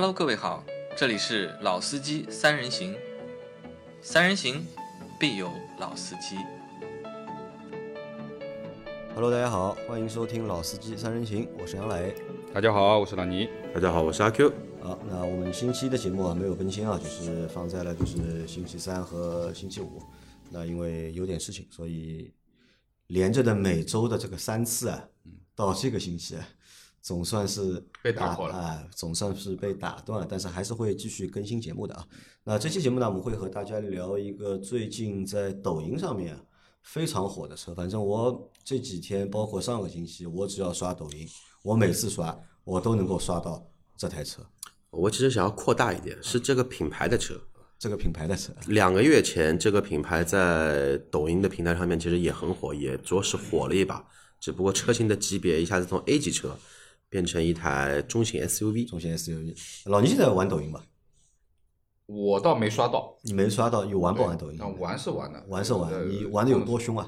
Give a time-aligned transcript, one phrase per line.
[0.00, 0.64] Hello，各位好，
[0.96, 2.94] 这里是老司机三人行，
[4.00, 4.64] 三人行
[5.18, 5.50] 必有
[5.80, 6.36] 老司机。
[9.12, 12.14] Hello，大家好，欢迎收听《老司机三人行》，我是杨磊。
[12.54, 13.48] 大家好，我是老倪。
[13.74, 14.52] 大家好，我是阿 Q。
[14.80, 20.00] 好，那我们星期的节目啊没有更新啊，就是放在了就是星期三和星期五。
[20.48, 22.32] 那因为有点事情，所以
[23.08, 25.08] 连着的每周的这个三次啊，
[25.56, 26.48] 到这个星期啊，
[27.08, 32.06] 总算是被打破了啊，总算是被打断了，但是还是会继续更新节目的啊。
[32.44, 36.40] 那这期节目呢，我们会和大家聊一个最近在抖音上面啊
[36.82, 37.74] 非常火的车。
[37.74, 41.26] 反正我这几天，包括上个星期，我只要刷抖音，
[41.62, 43.66] 我每次刷我都能够刷到
[43.96, 44.42] 这台车，
[44.90, 47.40] 我其实想要扩大一点，是这个品牌的车。
[47.78, 48.52] 这个品牌的车。
[48.66, 54.04] 两个月前，这个品牌在抖音的平台上面其实也很火，也着实火了一把。
[54.38, 56.54] 只不过车型的级别一下子从 A 级车
[57.08, 58.88] 变成一台中型 SUV。
[58.88, 59.54] 中型 SUV。
[59.86, 60.82] 老倪现在玩抖音吧？
[62.06, 64.56] 我倒没刷到，你没刷到，有玩不玩抖音？
[64.58, 67.06] 但玩是玩的，玩是玩呃，你玩的有多凶啊？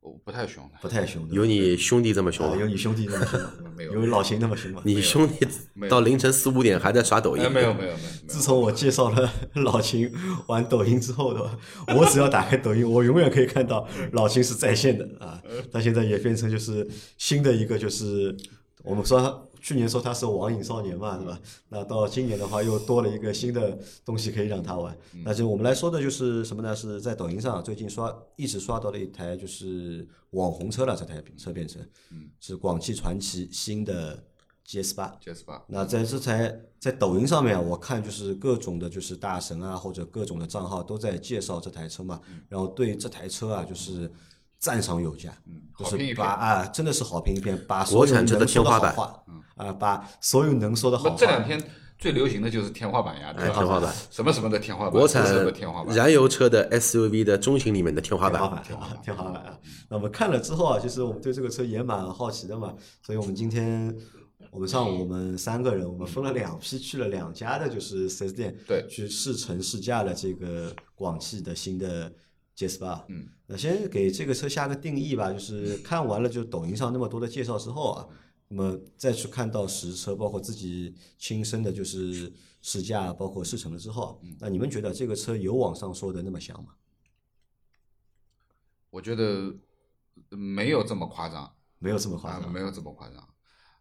[0.00, 2.60] 我不太凶，不太凶，有你兄弟这么凶啊吗？
[2.60, 4.82] 有你兄弟这么凶吗，没有有老秦那么凶吗？
[4.84, 5.46] 你兄弟
[5.88, 7.42] 到凌晨四五点还在刷抖音？
[7.42, 10.10] 哎，没有没有没有，没有自从我介绍了老秦
[10.46, 11.58] 玩抖音之后的话，
[11.96, 15.42] 我只要打开抖音，我永远可以看到老秦是在线的啊。
[15.72, 16.86] 他现在也变成就是
[17.16, 18.34] 新的一个就是
[18.84, 21.40] 我们说去年说他是网瘾少年嘛，是吧？
[21.70, 24.94] 那到今年的话又多了一个新的东西可以让他玩。
[25.24, 26.76] 那就我们来说的就是什么呢？
[26.76, 31.80] 是在抖音上最近刷一直刷到了一台就是网红车了，这台车变成
[32.38, 34.22] 是广汽传祺新的
[34.66, 35.18] GS 八。
[35.24, 44.12] GS 八，那在这台在抖音上面，我看就是各种的，就是大神啊，或者各种的账号都在介绍这台车嘛，然后对这台车啊，就是
[44.64, 45.30] 赞赏有加，
[45.78, 46.16] 就是好评一片。
[46.16, 48.94] 把啊，真的是好评一片，把所有国产车的能说天花板。
[48.94, 49.24] 好话，
[49.56, 51.62] 啊，把所有能说的好那话，这两天
[51.98, 53.50] 最流行的就是天花板呀，对吧？
[53.50, 58.40] 哎天花板，什么什么的天花板，国产什么天花板，燃油车的 SUV 的中型里面的天花板。
[58.40, 59.58] 天花板，天花板，天花板啊！
[59.90, 62.72] 那么看了之后啊，其实我们对这个车也蛮好奇的嘛，
[63.02, 63.94] 所以我们今天
[64.50, 68.86] 我们上午我们三个人，我们分了两批去了两家的，就是四 S 店，对。
[68.88, 72.10] 去试乘试驾了这个广汽的新的
[72.56, 73.04] GS 八。
[73.08, 78.08] 嗯，那先给这个车下个定义吧，就是看完了就抖音上那么多的介绍之后啊，
[78.48, 82.32] 那么再去看到实车，包括自己亲身的就是
[82.62, 86.74] 试驾，包括试乘了之后啊，那你们觉得这个车有网上说的那么香吗？
[88.90, 89.52] 我觉得
[90.28, 93.28] 没有这么夸张，没有这么夸啊，张，没有这么夸张，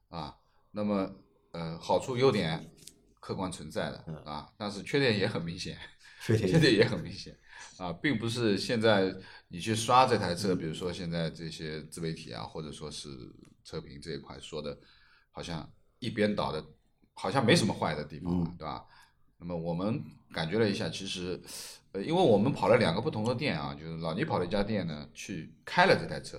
[0.09, 0.35] 啊，
[0.71, 1.13] 那么
[1.51, 2.71] 呃，好处优点
[3.19, 5.77] 客观存在的啊，但是缺点也很明显，
[6.25, 7.37] 缺点缺点也很明显
[7.83, 9.13] 啊，并不是现在
[9.49, 13.09] 你去刷这台车，比如说现在这些自媒体啊，或者说是
[13.65, 14.77] 车评这一块说的，
[15.31, 16.63] 好像一边倒的，
[17.13, 18.85] 好像没什么坏的地方啊，对吧？
[19.37, 20.01] 那么我们
[20.31, 21.41] 感觉了一下，其实，
[21.91, 26.37] 呃，因为我们跑了两个不同的店啊，就是老倪跑了一家店呢，去开了这台车，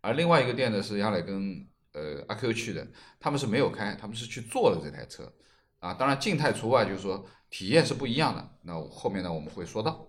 [0.00, 2.86] 而另外一个店呢是杨磊跟呃阿 Q 去的，
[3.18, 5.32] 他们是没有开，他们是去坐了这台车，
[5.80, 8.56] 啊，当然静态除外，就是说体验是不一样的。
[8.62, 10.08] 那后面呢我们会说到，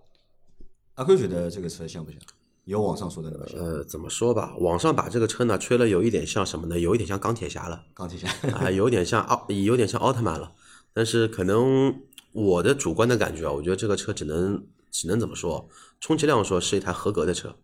[0.98, 2.18] 阿辉觉得这个车像不像？
[2.64, 3.60] 有网上说的那么像？
[3.60, 6.76] 呃，怎么说吧，网上把这个车呢吹了有一点像什么呢？
[6.76, 7.84] 有一点像钢铁侠了。
[7.94, 10.52] 钢铁侠，啊，有点像奥，有点像奥特曼了。
[10.92, 15.68] 但是可能我的主观的感觉啊，我觉得这个车只能只能怎么说？
[16.00, 17.54] 充其量说是一台合格的车，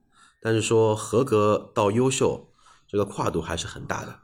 [0.40, 2.48] 但是说合格到优秀，
[2.86, 4.16] 这个跨度还是很大的，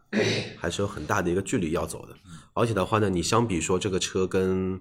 [0.57, 2.15] 还是有很大的一个距离要走的。
[2.55, 4.81] 而且的话呢，你相比说这个车跟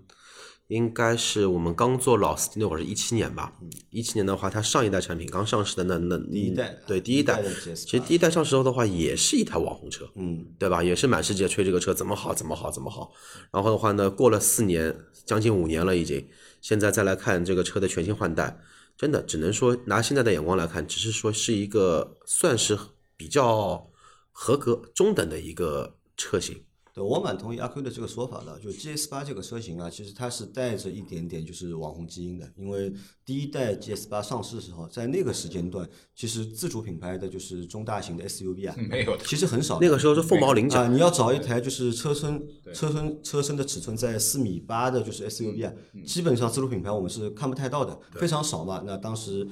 [0.70, 3.52] 应该是我们刚做老司机那会儿是一七年吧，
[3.90, 10.84] 一七年的话，它上一代产品刚上市的那那第一代对第一代第一代的 GS8，其实第一代上市后的话也是一台网红车，嗯，对吧？
[10.84, 13.12] 也是满世界吹这个车怎么好，怎么好，怎么好。
[13.52, 16.24] 然后的话呢，过了四年，将近五年了已经，
[16.62, 18.60] 现在再来看这个车的全新换代，
[18.96, 22.78] 真的只能说拿现在的眼光来看，只是说是一个算是
[23.18, 23.90] 比较
[24.32, 26.62] 合格中等的一个车型。
[27.00, 28.60] 对我蛮同意阿 Q 的这个说法的。
[28.60, 32.92] 就 GS 八这个车型啊，其实它是带着一点点就是网红基因的，因为
[33.24, 39.80] 第一代 GS 八上市的时候，在那个时间段，其实自主品牌的就是中大型的 SUV 啊， 没有的其实很少。
[39.80, 45.74] 那个时候是凤毛麟啊，角，你要找一台就是车身车身车身的尺寸在四米八的，就是 SUV 啊，
[46.06, 48.84] 基本上自主品牌我们是看不太到的，非常少嘛。
[48.86, 49.48] 那当时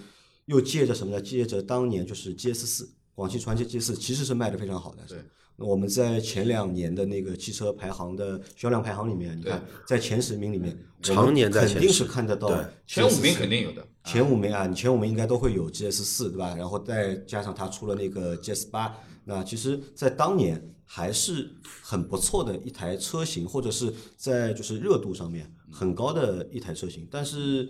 [0.47, 1.21] 又借着什么呢？
[1.21, 5.05] 借着当年就是 GS 四，广汽传祺 GS 四其实是卖的非常好的。
[5.07, 5.23] 对。
[5.59, 16.55] 那我们在前两年的那个汽车排行的销量排行里面，你看在前十名里面，常年在前肯定是看得到对前五名肯定有的，前五名啊，你前五名应该都会有 GS 四对吧？
[16.55, 18.95] 然后再加上它出了那个 GS 八，
[19.25, 21.49] 那其实，在当年还是
[21.81, 27.07] 很不错的一台车型，或者是在就是热度上面很高的一台车型。
[27.09, 27.67] 但是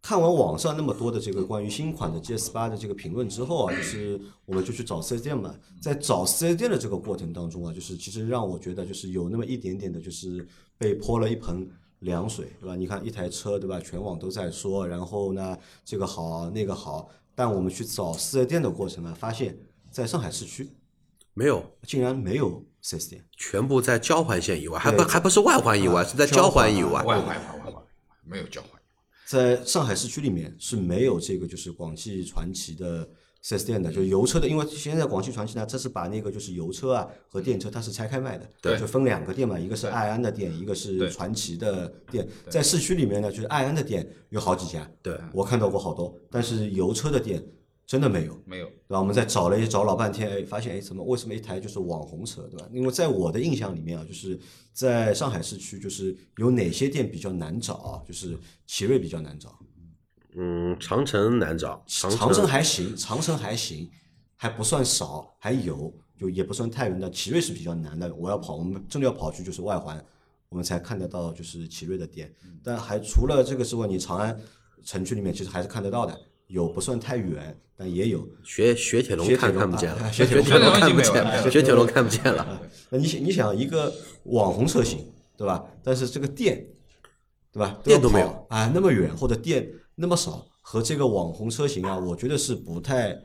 [0.00, 10.46] 看完网上那么多的这个关于新款的 GS 八的这个评论之后啊，就是我们就去找 4S 店嘛，在找 4S 店的这个过程当中啊，就是其实让我觉得就是有那么一点点的，就是
[10.78, 11.68] 被泼了一盆
[11.98, 12.76] 凉水，对吧？
[12.76, 13.80] 你看一台车，对吧？
[13.80, 19.58] 全网都在说，然后呢，这个好那个好，但我们去找 4S 店的过程呢，发现
[19.90, 20.70] 在上海市区
[21.34, 23.24] 没有，竟然没有 4S 店。
[23.36, 27.02] 全部在交环线以外，还不还不是外环以外，啊是在交环以外。
[27.02, 27.74] 外环外环
[28.24, 28.77] 没有交换。
[29.28, 33.06] 在上海市区里面是没有这个就是广汽传祺的
[33.42, 42.26] 四 S 店的，就是油车的，因为现在广汽传祺呢，这是把那个就是油车啊和电车它是拆开卖的，对就分两个店嘛，一个是对爱安的店，一个是传祺的店。
[42.48, 47.44] 在市区里面呢，就是爱安的店有好几家，对，我看到过好多，但是油车的店
[47.88, 48.38] 真的没有。
[48.44, 49.00] 没有，对吧？
[49.00, 52.68] 我们在找了一找老半天，哎，发现哎，怎么为什么一台就是网红车，对吧？
[52.70, 54.38] 因为在我的印象里面啊，就是
[54.74, 58.02] 在上海市区，就是有哪些店比较难找啊？
[58.06, 59.58] 就是奇瑞比较难找，
[60.36, 63.90] 嗯，长城难找，长长城还行，长城还行，
[64.36, 67.10] 还不算少，还有，就也不算太远的。
[67.10, 70.04] 奇瑞是比较难的，我要跑，我们真的要跑去就是外环，
[70.50, 72.30] 我们才看得到就是奇瑞的店。
[72.62, 74.38] 但还除了这个之外，你长安
[74.84, 78.28] 城区里面其实还是看得到的，有不算太远，但也有。
[78.44, 82.60] 雪雪铁龙看雪铁龙啊看不见了，雪铁龙看不见，了雪铁龙看不见了。
[82.90, 83.92] 那你想，你想一个
[84.24, 84.98] 网红车型，
[85.36, 85.64] 对吧？
[85.82, 86.66] 但是这个店，
[87.52, 87.78] 对吧？
[87.84, 93.16] 店都没有啊，那么远或者店那么少，和这个网红车型啊，我觉得是不太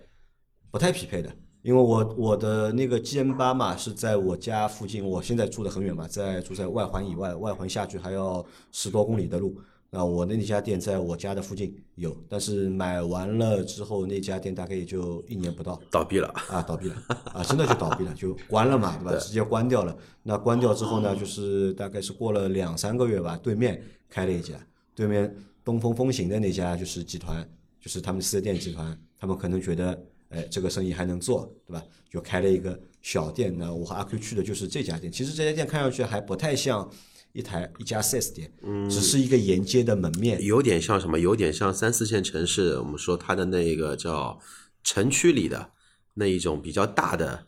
[0.70, 1.30] 不太匹配的。
[1.62, 9.58] 因为我我的那个 G M 八嘛是在我家附近，我现在住的很远嘛，在住在外环以外，外环下去还要十多公里的路。
[9.96, 16.96] 那我的那家店在我家的附近有，但是买完了之后，那家店大概也就一年不到，倒闭了，啊，倒闭了
[17.26, 19.20] 啊，真的就倒闭了，就关了嘛，对吧？
[19.20, 19.96] 直接关掉了。
[20.24, 23.80] 那关掉之后呢，就是大概是过了两三个月吧，对面
[24.10, 24.56] 开了一家，
[24.96, 25.32] 对面
[25.64, 27.48] 东风风行的那家就是集团，
[27.80, 31.86] 就是他们四 S 店集团，他们可能觉得，哎，这个生意还能做，对吧？
[32.10, 33.56] 就开了一个小店。
[33.56, 36.90] 那我和阿 Q 去的就是这家店，其实这家店看上去还不太像
[37.34, 38.52] 一台一家 4S 店，
[38.90, 40.40] 只是一个沿街的门面。
[40.44, 41.20] 有点像什么？
[41.20, 44.40] 有点像三四线城市，我们说它的那个叫
[44.84, 45.72] 城区里的
[46.14, 47.48] 那一种比较大的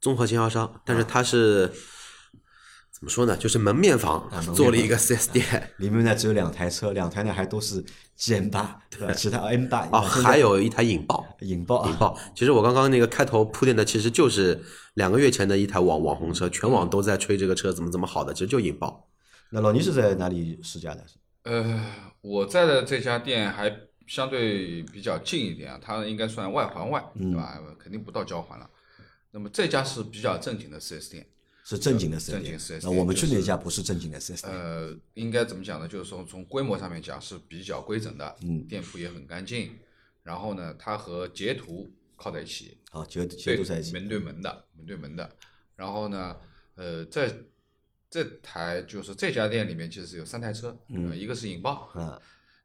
[0.00, 1.70] 综合经销商，但是它是
[2.90, 3.36] 怎么说呢？
[3.36, 5.44] 就是门面房做了一个 4S 店
[5.76, 7.84] 里面呢只有两台车，两台呢还都是
[8.16, 9.12] G M 八，对吧？
[9.12, 11.26] 其他 M 八哦，还有一台引爆。
[11.40, 14.62] 引爆啊，引爆，其实我刚刚那个开头铺垫的，其实就是
[14.94, 19.08] 两个月前的一台网网红车，全网都在吹这个车怎么怎么好的，其实就引爆。
[19.50, 21.04] 那老倪是在哪里试驾的？
[21.42, 21.84] 呃，
[22.20, 23.74] 我在的这家店还
[24.06, 27.60] 相对比较近一点啊，它应该算外环外，对吧？
[27.78, 28.68] 肯定不到交环了。
[29.30, 31.26] 那么这家是比较正经的四 S 店，
[31.64, 32.58] 是正经的四 S 店。
[32.58, 34.54] 4S 那我们去那家不是正经的四 S 店。
[34.54, 35.88] 呃，应该怎么讲呢？
[35.88, 39.72] 就是说从规模上面讲是比较规整的，嗯店铺也很干净。
[40.22, 43.92] 然后呢，它和捷途靠在一起，好，节节对度在一起。
[43.92, 45.30] 门对门的，门对门的。
[45.74, 46.36] 然后呢，
[46.74, 47.32] 呃，在
[48.10, 52.20] 这台就是这家店里面，其实有三台车，嗯呃一个是引爆，嗯，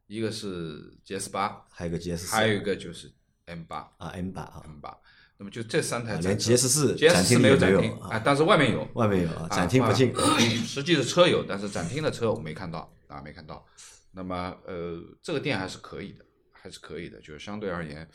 [0.08, 3.12] 一个是 GS 八，还有个 GS，还有一个就是
[3.44, 4.98] M 八啊 M 八啊，M 八。
[5.38, 10.10] 那么就这三台啊连 GS 四展厅没有有展厅啊啊，但是外面有，外面有啊，啊展厅不进。
[10.16, 13.64] 啊实际的车有，但是展厅的车我没看到啊，没看到。
[14.12, 18.08] 那么呃，这个店还是可以的，还是可以的，就是相对而言，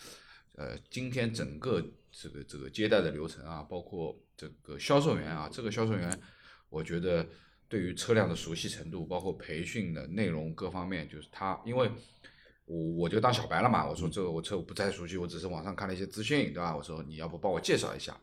[0.55, 1.79] 呃，今天整个
[2.11, 6.19] 这个这个接待的流程啊，包括这个销售员啊，这个销售员，
[6.71, 7.27] 我觉得
[7.67, 11.91] 对于车辆的熟悉程度，包括培训的内容各方面，就是他，因为
[12.65, 16.75] 我我就当小白了嘛，我说这个我车我不太熟悉，我只是网上看了一些资讯，对吧？
[16.75, 18.17] 我说你要不帮我介绍一下，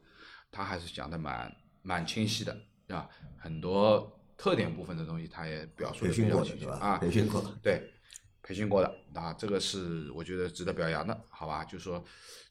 [0.51, 2.53] 他还是讲的蛮蛮清晰的，
[2.87, 3.09] 对吧？
[3.37, 6.73] 很多特点部分的东西，他也表述培的比较训过的对吧？
[6.73, 7.59] 清晰啊，培训过的。
[7.63, 7.93] 对，
[8.43, 11.65] 培训过的啊，这个是我觉得值得表扬的，好吧？
[11.65, 12.03] 就是说，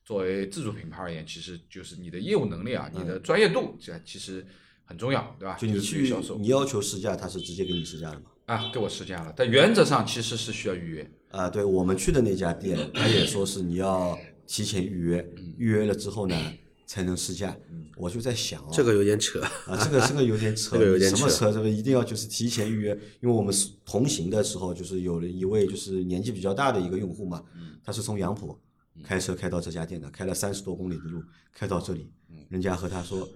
[0.03, 4.45] 作为自主品牌而言，其实就是你的业务能力啊，你的专业度，这其实
[4.87, 5.55] 很重要，对吧？
[5.59, 8.31] 就你去你要求试驾，他是直接给你试驾的吗？
[8.45, 11.11] 啊，给我试驾了，但原则上其实是需要预约。
[11.31, 14.17] 啊，对我们去的那家店，他也说是你要
[14.47, 16.53] 提前预约，嗯预约了之后呢
[16.85, 17.53] 才能试驾。
[17.97, 21.51] 我就在想啊，这个有点扯，啊，这个这个有点扯，这个有点扯什么扯？
[21.51, 27.43] 这个一定要就是提前预约，因为我们是同行的时候，就是有了一位就是年纪比较大的一个用户嘛，
[27.83, 28.57] 他是从杨浦
[29.03, 31.21] 开车开到这家店的，开了三十多公里的路，
[31.53, 32.09] 开到这里，
[32.49, 33.27] 人家和他说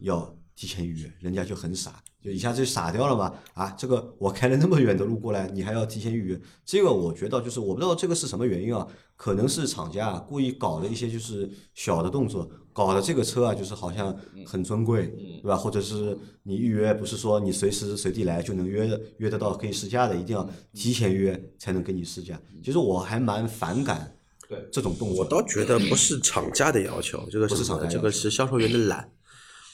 [0.00, 3.32] 要提前预约，人家就很傻，就一下子就傻掉了嘛。
[3.54, 8.84] 啊，这个我开了那么远的路过来，你还要提前预约，这个我觉得就是我不知道这个是什么原因啊，
[9.14, 14.12] 可能是厂家啊故意搞的一些就是小的动作，搞的这个车啊就是好像
[14.44, 15.06] 很尊贵，
[15.40, 15.56] 对吧？
[15.56, 22.36] 或者是你预约不是说你随时随地来就能约约得到可以试驾的，一定要提前约才能给你试驾。
[22.64, 24.12] 其实我还蛮反感
[24.48, 25.22] 对这种动作。
[25.22, 27.62] 我倒觉得不是厂家的要求，这个不是？
[27.62, 29.08] 厂家要求这个是销售员的懒，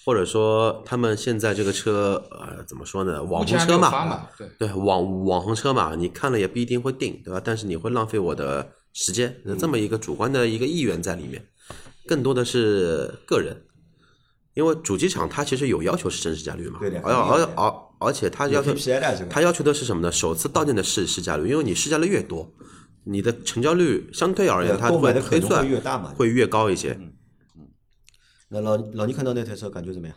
[0.05, 3.23] 或者说他们现在这个车呃怎么说呢？
[3.23, 7.41] 网红车嘛，嘛，对，对网网红车嘛，你看了也不一定会定，对吧？
[7.43, 11.43] 但是你会浪费我的时间，那这么一个主观的一个意愿在里面，
[12.07, 13.65] 更多的是个人。
[14.55, 18.73] 因为主机厂它其实有要求是真实驾率嘛，对的而而而而且它要求
[19.29, 20.13] 它要求的是什么呢？
[20.13, 22.53] 首次到店的试试驾率，因为你试驾率越多，
[23.03, 25.67] 你的成交率相对而言对它会推算
[26.15, 26.97] 会越高一些。
[28.49, 30.17] 那老老倪看到那台车感觉怎么样？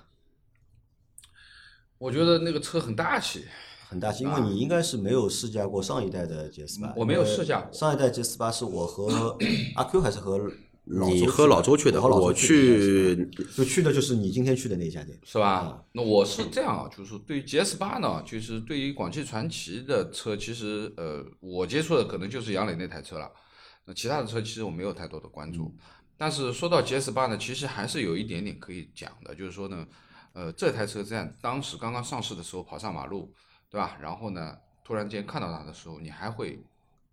[1.97, 3.45] 我觉得那个车很大气，
[3.89, 6.93] 很大气，因为你应该是没有试驾过上一代的 GS 八。
[6.95, 9.35] 我没有试驾过上一代 GS 八是我和
[9.75, 10.37] 阿 Q 还是和
[10.89, 15.19] 老周你和老周去的，我去就去的就是你今天去的那家店。
[15.23, 15.83] 是吧？
[15.91, 23.29] 那我是这样啊，就是说对于 GS 八呢，就是对于广汽传祺的车，其实呃，我接触的可能就是杨磊那台车了。
[23.85, 25.73] 那其他的车其实我没有太多的关注。
[26.17, 29.85] 但是说到 GS 八呢，其实还是有一点点可以讲的，就是说呢，
[30.33, 33.31] 呃，这台车在当时刚刚上市的时候跑上马路，
[33.69, 33.97] 对吧？
[34.01, 36.59] 然后呢，突然间看到它的时候，你还会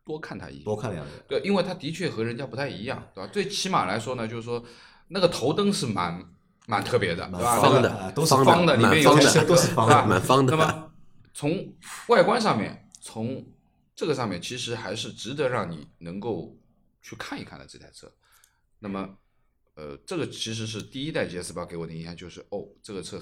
[0.04, 1.14] 多看它一眼，多看两眼。
[1.28, 3.30] 对，因为它的确和人家不太一样，对吧？
[3.32, 4.64] 最起码来说呢，就是说
[5.08, 6.24] 那个头灯是蛮
[6.66, 7.60] 蛮特别的，对吧？
[7.60, 10.92] 方的都是方方的，里面有蛮方的两个都是方的对吧蛮方的那么
[11.34, 11.74] 从
[12.08, 13.44] 外观上面，从
[13.94, 16.56] 这个上面，其实还是值得让你能够
[17.02, 18.10] 去看一看的这台车。
[18.84, 19.18] 那么，
[19.76, 23.18] 呃，这个其实是第一代 GS 八给我的印象就是，哦，这个车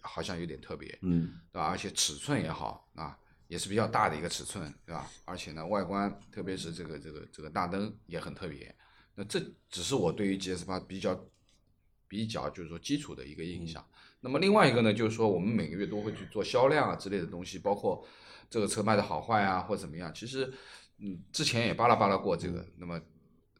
[0.00, 1.66] 好像有点特别，嗯，对吧？
[1.66, 3.16] 而且尺寸也好啊，
[3.46, 5.08] 也是比较大的一个尺寸，对吧？
[5.24, 8.74] 而且呢，外观特别是这个这个这个大灯也很特别。
[9.14, 11.24] 那这只是我对于 GS 八比较
[12.08, 13.88] 比较就是说基础的一个印象。
[14.18, 18.04] 那么另外一个呢，就是说我们每个月都会去做销量啊之类的东西，包括
[18.50, 20.12] 这个车卖的好坏啊或怎么样。
[20.12, 20.52] 其实，
[20.98, 22.66] 嗯，之前也巴拉巴拉过这个。
[22.76, 23.00] 那么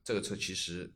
[0.03, 0.91] 这个车其实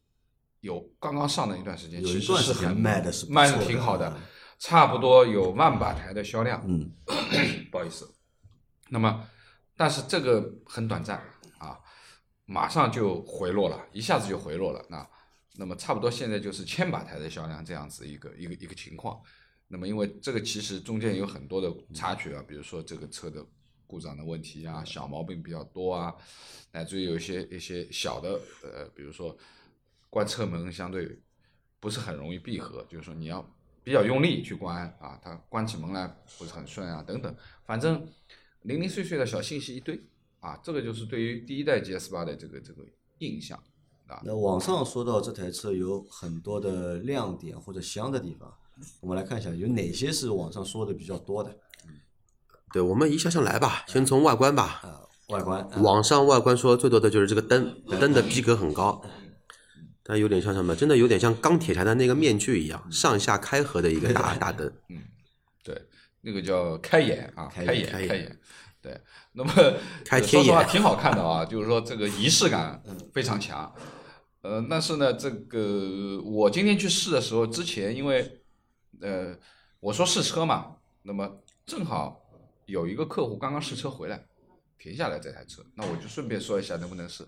[0.65, 4.23] 有刚刚上的一段时间，有其实是很卖的是卖的挺好的嗯，
[4.59, 6.65] 差不多有万把台的销量。
[6.67, 6.91] 嗯，
[7.71, 8.11] 不好意思。
[8.89, 9.29] 那么，
[9.77, 11.23] 但是这个很短暂
[11.59, 11.79] 啊，
[12.47, 14.83] 马上就回落了，一下子就回落了。
[14.89, 15.07] 那
[15.57, 19.21] 那么差不多现在就是千把台的销量这样子一个一个一个情况。
[19.69, 23.45] 那么因为这个其实中间有很多的插曲啊，比如说这个车的
[23.87, 26.15] 故障的问题啊，小毛病比较多啊，
[26.73, 29.37] 乃至于有一些一些小的呃，比如说
[30.15, 31.21] 关车门相对
[31.81, 33.45] 不是很容易闭合，就是说你要
[33.83, 36.07] 比较用力去关啊，它关起门来
[36.39, 37.35] 不是很顺啊，等等，
[37.67, 38.07] 反正
[38.63, 40.01] 零零碎碎的小信息一堆
[40.39, 42.85] 啊，这个就是对于第一代 GS 八的这个这个
[43.19, 43.59] 印象
[44.07, 44.23] 啊。
[44.25, 48.55] 那网上说到这台车有很多的亮点或者香的地方，
[49.01, 51.59] 我们来看一下有哪些是网上说的比较多的
[52.73, 54.81] 对，我们一项项来吧，先从外观吧。
[54.85, 55.61] 啊，外观。
[55.61, 59.03] 啊网上外观说最多的就是这个灯，灯的逼格很高，
[60.05, 60.77] 它有点像什么？
[60.77, 64.71] 真的有点像钢铁侠的那个面具一样，上下开合的一个大大灯。
[64.91, 65.03] 嗯
[65.63, 65.83] 对，
[66.21, 68.39] 那个叫开眼啊，开眼开眼。
[68.83, 69.01] 对，
[69.33, 69.51] 那么
[70.05, 72.83] 开天眼实话挺好看的啊，就是说这个仪式感
[73.15, 73.75] 非常强。
[74.43, 78.43] 呃，但是呢，这个我今天去试的时候，之前因为
[79.01, 79.35] 呃
[79.81, 82.23] 我说试车嘛，那么正好
[82.67, 84.27] 有一个客户刚刚试车回来，
[84.79, 87.27] 停下来这台车，那我就顺便说一下能不能试。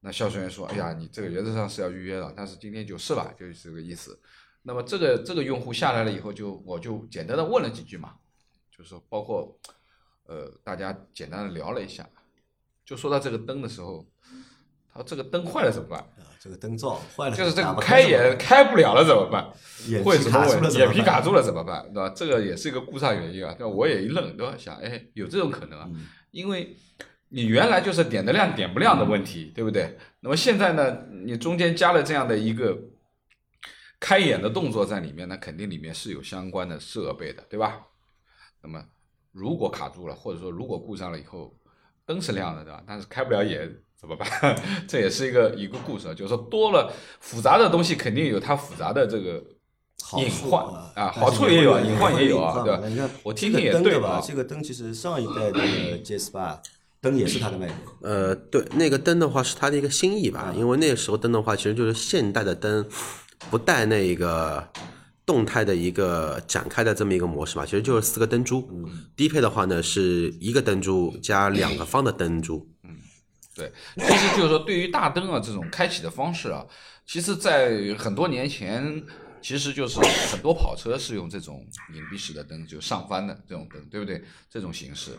[0.00, 4.18] 那销售员说：“哎呀，你这个原则上是要预约的，但是今天就是吧，就是这个意思。”
[4.62, 8.14] 那么这个这个用户下来了以后就，我就简单的问了几句嘛，
[8.70, 9.58] 就是说包括
[10.26, 12.08] 呃大家简单的聊了一下，
[12.84, 14.06] 就说到这个灯的时候，
[14.92, 15.98] 他说这个灯坏了怎么办？
[16.00, 19.50] 啊，这个灯罩坏了，就是这个开眼开不了了怎么办？
[19.88, 20.70] 眼会什么皮卡住了？
[20.70, 21.82] 怎么办眼皮卡住了怎么办？
[21.92, 22.08] 对吧？
[22.10, 23.56] 这个也是一个故障原因啊。
[23.58, 23.66] 那？
[23.66, 24.54] 我也一愣，对吧？
[24.56, 25.88] 想，哎，有这种可能啊？
[25.92, 26.76] 嗯因为
[27.30, 29.98] 你原来就是点的亮点不亮的问题，对不对？
[30.20, 32.78] 那么现在呢，你中间加了这样的一个
[34.00, 37.82] 开眼的动作在里面，那肯定里面是有相关的设备的，对吧？
[38.62, 38.82] 那么
[39.32, 41.54] 如果卡住了，或者说如果故障了以后，
[42.06, 42.82] 灯是亮的，对吧？
[42.86, 44.28] 但是开不了眼怎么办？
[44.88, 49.44] 这也是一个一个故事，啊，就是说多了复杂的东西，肯定有它复杂的这个
[50.16, 53.10] 隐患啊好处也有，啊隐患也有啊，对吧？
[53.22, 54.16] 我听听也对吧？？
[54.16, 55.60] 吧这个灯其实上一代的
[56.02, 56.60] GS 八
[57.00, 62.86] 灯也是它的卖点，呃，对，那个灯的话是它的一个心意吧，嗯因为那时候灯的话其实就是现代的灯，
[63.50, 64.68] 不带那个
[65.24, 68.68] 动态的一个展开的这么一个模式嘛，其实就是四个灯珠。
[69.14, 72.68] 低配的话呢是一个灯珠加两个方的灯珠。
[72.82, 72.96] 嗯
[73.54, 76.64] 对，其实就是说，对于大灯啊这种开启的方式啊，
[77.04, 79.02] 其实，在很多年前，
[79.42, 79.98] 其实就是
[80.30, 84.22] 很多跑车是用这种隐蔽式的灯，就上翻的这种灯，对不对？
[84.48, 85.10] 这种形式。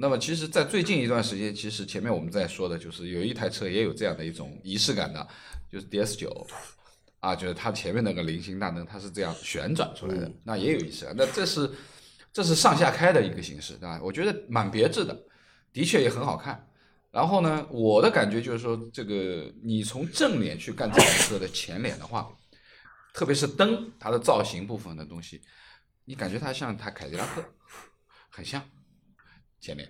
[0.00, 5.28] 那么，其实，在最近一段时间，其实前面我们在说的就是有一台车也有这样的一种仪式感的，
[5.70, 6.46] 就是 DS 九，
[7.18, 11.14] 啊，就是它前面那个菱形大灯，它是这样旋转出来的，那也有仪式感。
[11.14, 11.70] 那这是
[12.32, 14.00] 这是上下开的一个形式，对吧？
[14.02, 15.14] 我觉得蛮别致的，
[15.70, 16.66] 的确也很好看。
[17.10, 22.26] 然后呢，我的感觉就是说，这个你从正脸去干这台车的前脸的话，
[23.12, 25.42] 特别是灯它的造型部分的东西，
[26.06, 27.44] 你感觉它像台凯迪拉克，
[28.30, 28.62] 很像
[29.60, 29.88] 前面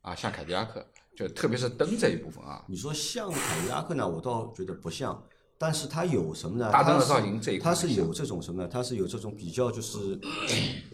[0.00, 5.20] 啊，像凯迪拉克，就特别是灯这一部分啊，你说像凯迪拉克呢，我倒觉得不像，
[5.58, 6.70] 但是它有什么呢？
[6.70, 8.68] 大灯的它是造型这一块它是有这种什么呢？
[8.72, 10.18] 它是有这种比较就是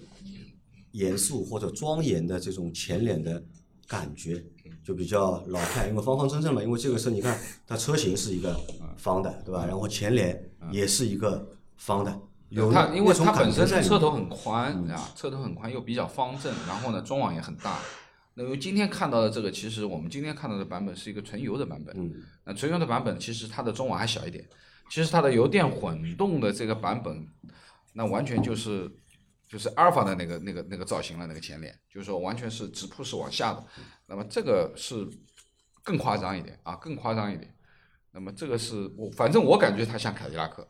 [0.93, 3.43] 严肃或者庄严的这种前脸的
[3.87, 4.43] 感觉，
[4.83, 6.63] 就比较老派，因为方方正正嘛。
[6.63, 8.59] 因为这个车你看，它车型是一个
[8.97, 9.67] 方的，对吧？
[9.67, 11.47] 然后前脸也是一个
[11.77, 12.21] 方的，
[12.53, 17.79] 有它因为它本身车头很宽啊，车头很宽又比较方正，然后呢中网也很大。
[18.35, 21.95] 那么今天看到的这个，其实我们今天看到的版本是一个纯油的版本。
[21.99, 22.13] 嗯，
[22.45, 24.47] 那纯油的版本其实它的中网还小一点，
[24.91, 27.27] 其实它的油电混动的这个版本，
[27.93, 28.91] 那完全就是
[29.49, 33.63] 就是阿尔法的那个那个那个造型了，那个前脸，就是说完全是直瀑式往下的。
[34.07, 35.07] 那么这个是
[35.83, 37.55] 更夸张一点啊，更夸张一点。
[38.13, 40.67] 那么这个是我反正我感觉它像凯迪拉克。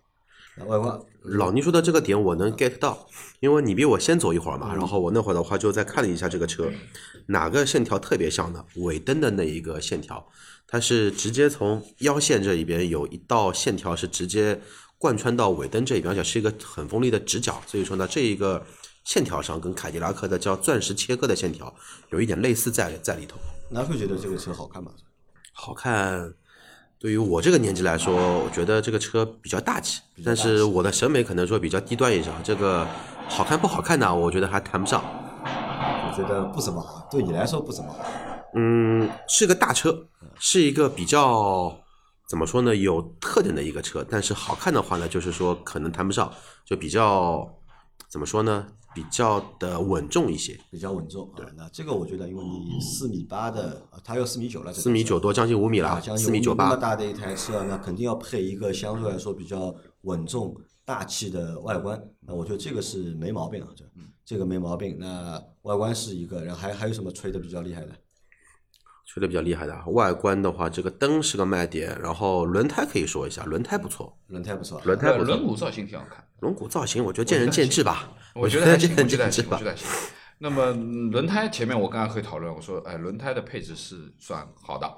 [0.58, 3.06] 外观老倪说的这个点我能 get 到，
[3.40, 6.70] 因为你比我先走一会儿嘛，然后我那会儿的话就再看了一下这个车，
[7.26, 8.64] 哪个线条特别像呢？
[8.76, 10.26] 尾灯的那一个线条，
[10.66, 14.60] 它是直接从腰线这一边有一道线条是直接
[14.98, 18.66] 贯穿到尾灯这一边，而且是一个很锋利的直角，所以说呢，这一个
[19.04, 21.74] 线条上跟凯迪拉克的叫钻石切割的线条
[22.10, 23.38] 有一点类似在在里头。
[23.70, 24.92] 那会觉得这个车好看吗？
[25.54, 26.34] 好看，
[27.02, 32.30] 对于我这个年纪来说，我觉得这个车比较大气，但是我的审美可能说比较低端一些。
[32.44, 32.86] 这个
[33.28, 34.14] 好看不好看呢？
[34.14, 35.02] 我觉得还谈不上。
[35.44, 38.04] 我觉得不怎么好，对你来说不怎么好。
[38.54, 40.06] 嗯，是个大车，
[40.38, 41.76] 是一个比较
[42.28, 44.06] 怎么说呢，有特点的一个车。
[44.08, 46.32] 但是好看的话呢，就是说可能谈不上，
[46.64, 47.52] 就比较
[48.08, 50.58] 怎么说呢，比较的稳重一些。
[50.70, 51.44] 比较稳重啊。
[51.56, 56.64] 那这个我觉得，因为你四米八的，啊它要四米九了，这个四米九多，将近五米啊，了，将近四米九八。
[56.64, 62.02] 那么大的一台车，那肯定要配一个相对来说比较稳重、大气的外观。
[62.20, 63.84] 那我觉得这个是没毛病啊，这
[64.24, 64.96] 这个没毛病。
[64.98, 67.92] 那外观是一个，然后还还有什么吹的比较厉害的？
[69.12, 76.24] 吹的比较厉害的，外观的话，这个灯是个卖点，然后轮胎可以说一下，轮胎不错，轮胎不错啊，轮胎不错轮，毂造型挺好看。
[76.40, 79.60] 轮毂造型我觉得见仁见智吧，我觉得见仁见智吧。
[80.38, 84.90] 那么嗯轮胎前面我刚刚可以讨论，我说哎，轮胎的配置是算好的，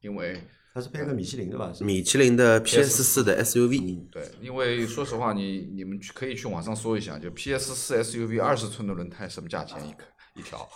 [0.00, 0.42] 因为
[0.74, 1.72] 它是配个米其林的吧？
[1.72, 10.02] 是米其林的 PS 四的 SUV，对，因为说实话，你你们去可以去网上搜一下，就 PS 四 SUV 二十寸的轮胎什么价钱一个
[10.34, 10.68] 一条，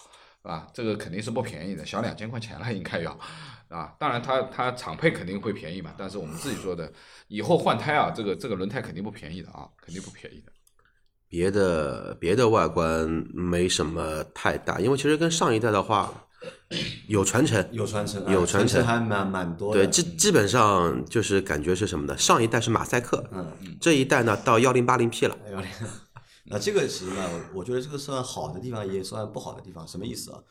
[0.43, 3.17] 啊，这个肯定是不便宜的，小两千块钱了应该要，
[3.69, 6.93] 啊，当然它它厂配肯定会便宜嘛，但是我们自己说的，
[7.29, 10.53] 以后换胎啊，这个这个轮胎肯定不便宜的啊，肯定不便宜的。
[11.29, 16.13] 别的别的外观没什么太大，因为其实跟上一代的话
[17.07, 19.81] 有传承，有传承啊，有传承承还蛮蛮多的。
[19.81, 22.19] 对，基基本上就是感觉是什么呢？
[22.19, 23.51] 上一代是马赛克，嗯，
[23.81, 25.35] 这一代呢到幺零八零 P 了，
[26.45, 29.87] 那这个其实呢，我我觉得这个算好的地方，也算不好的地方。
[29.87, 30.43] 什么意思啊？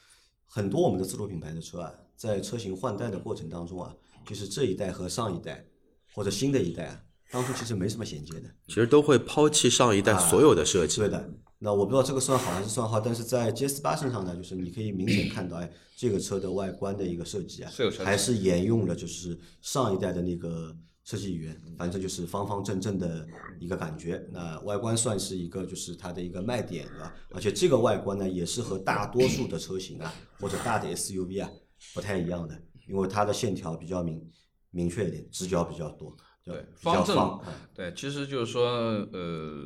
[0.45, 3.93] 很多我们的自主品牌的车啊，在车型换代的过程当中啊，
[4.25, 5.65] 就是这一代和上一代
[6.13, 8.49] 或者新的一代啊，当初其实没什么衔接的。
[8.67, 10.97] 其实都会抛弃上一代所有的设计。
[11.01, 17.71] 对的，那我不知道这个算好还是算好，但是在 GS 八身上呢，就是你可以明显看到，哎，这个车的外观的一个设计啊
[18.04, 23.28] 还是沿用了就是上一代的那个设计语言，反正就是方方正正的
[23.60, 24.24] 一个感觉。
[24.32, 27.14] 那外观算是一个就是它的一个卖点，对吧？
[27.32, 31.50] 而且这个外观呢，也是和大多数的车型啊或者大的 SUV 啊
[31.94, 34.32] 不太一样的，因为它的线条比较明
[34.70, 37.40] 明确一点，直角比较多，对方正
[37.74, 38.70] 对，其实就是说，
[39.12, 39.66] 呃，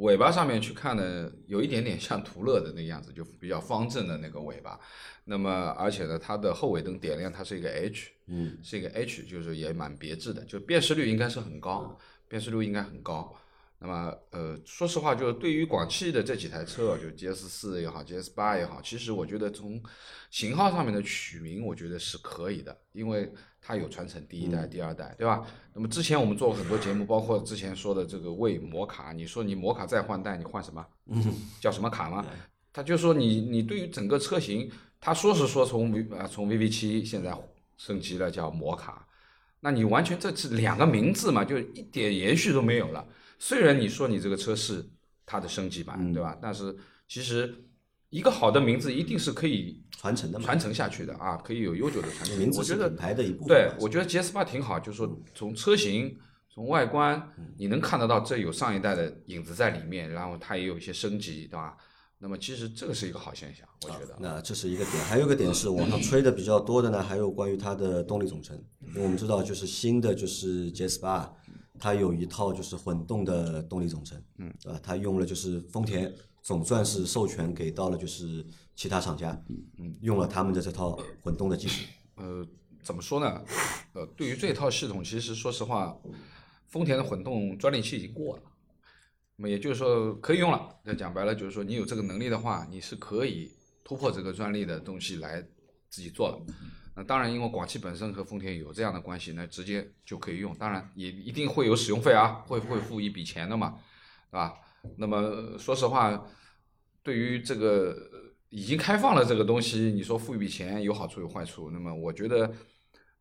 [0.00, 4.78] 尾巴上面去看呢，有一点点像途乐的那个样子，就比较方正的那个尾巴。
[5.24, 11.96] 那么，而且呢，它的后尾灯点亮，它是一个 H，嗯，是一个 H，就是也蛮别致的，就辨识率应该是很高，
[12.28, 13.34] 辨识率应该很高。
[13.78, 19.82] 那么，呃，说实话，就是对于广汽的这几台车，就 GS 四也好，GS 八也好，其实我觉得从
[20.30, 23.28] 型号上面的取名，我觉得是可以的，因为
[23.60, 25.44] 它有传承第一代、第二代，对吧？
[25.74, 30.86] 那么之前我们做过很多节目，包括之前说的这个为摩卡，你说你摩卡再换代，你换什么？
[31.60, 32.24] 叫什么卡吗？
[32.72, 34.70] 他就说你你对于整个车型，
[35.04, 37.36] 他说是说从 V 啊从 VV 七现在
[37.76, 39.04] 升级了叫摩卡，
[39.58, 43.04] 那你完全这是两个名字嘛，就一点延续都没有了。
[43.40, 44.88] 虽然你说你这个车是
[45.26, 46.38] 它的升级版，对吧？
[46.40, 46.72] 但是
[47.08, 47.52] 其实
[48.10, 52.38] 一个好的名字一定是可以传承的嘛，传承下去的啊，可以有悠久的传承。
[52.38, 56.16] 名字是品牌的一部分对，我觉得 GS 八挺好，就是说从车型、
[56.48, 57.20] 从外观，
[57.58, 61.76] 你能看得到这有上一代的影子在里面，然后它也有一些升级，对吧？
[62.22, 64.16] 那么其实这个是一个好现象，我觉得。
[64.20, 68.56] 那这是一个点，还有一个点是网上吹的比较多的呢，还有关于它的动力总成。
[68.90, 71.34] 因为我们知道，就是新的就是 GS 八，
[71.80, 74.78] 它有一套就是混动的动力总成，嗯，对吧？
[74.80, 79.36] 它用了就是丰田总算是授权给到了就是其他厂家，
[79.78, 81.84] 嗯，用了他们的这套混动的技术。
[82.14, 82.46] 呃，
[82.84, 83.42] 怎么说呢？
[83.94, 85.98] 呃，对于这套系统，其实说实话，
[86.68, 88.42] 丰田的混动专利期已经过了，
[89.36, 90.76] 那么也就是说可以用了。
[90.84, 93.50] 那讲白了就是说，你有这个能力的话，你是可以
[93.84, 95.40] 突破这个专利的东西来
[95.88, 96.38] 自己做了。
[96.94, 100.54] 那当然，因为广汽本身和丰田有这样的关系，那直接就可以用。
[100.56, 103.78] 当然，也一定会有使用费啊，会会付一笔钱的嘛，
[104.30, 104.54] 对吧？
[104.98, 106.22] 那么说实话，
[107.02, 107.96] 对于这个
[108.50, 112.52] 已经开放了这个东西，你说付一笔钱有好处有坏处，那么我觉得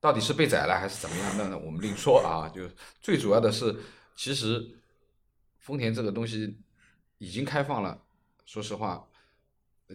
[0.02, 2.52] 到底是被宰了还是怎么样，那那我们另说啊。
[2.54, 2.64] 就
[3.00, 3.74] 最主要的是，
[4.18, 4.70] 其实
[5.62, 6.58] 丰田这个东西
[7.20, 8.02] 已经开放了，
[8.46, 9.08] 说实话，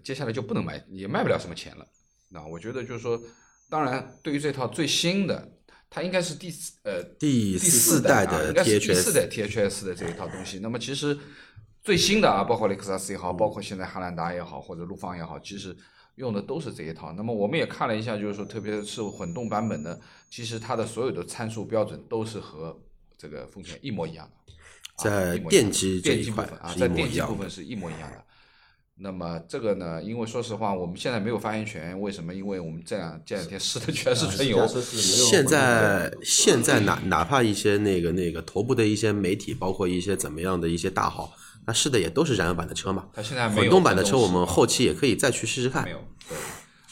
[0.03, 1.87] 接下来就不能卖，也卖不了什么钱了。
[2.29, 3.21] 那我觉得就是说，
[3.69, 5.53] 当然对于这套最新的，
[5.91, 10.61] 它应该是第四呃第第四代的啊应该是第四代 THS 的这一套东西。
[10.61, 11.19] 那么其实
[11.83, 15.77] 最新的啊，包括雷克萨斯也好，包括现在汉兰达也好，或者陆放也好，其实
[16.17, 17.13] 用的都是这一套。
[17.13, 20.01] 那么我们也看了一下，就是说，特别是混动版本的，
[20.31, 22.81] 其实它的所有的参数标准都是和
[23.19, 24.53] 这个丰田一模一样的。
[24.97, 28.23] 啊在电机这电一块机部分啊，在电机部分是一模一样的。
[28.99, 32.35] 那么这个呢，因为说实话，我们现在没有发言权，为什么？
[32.35, 41.31] 因为我们这两这两天试的全是纯油现在现在哪哪怕一些那个那个头部的一些媒体，包括一些怎么样的一些大号，
[41.67, 43.07] 那试的也都是燃油版的车嘛。
[43.13, 45.91] 它现在没有混动版的车，我们后期也可以再去试试看没。
[45.91, 45.99] 有。
[46.27, 46.39] 对，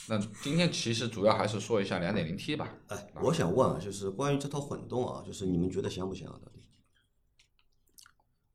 [0.08, 2.68] 那今天其实主要还是说一下两点零 T 吧。
[2.88, 6.36] 哎，我想问啊，就是关于这套混动啊，就是你们觉得香不香啊？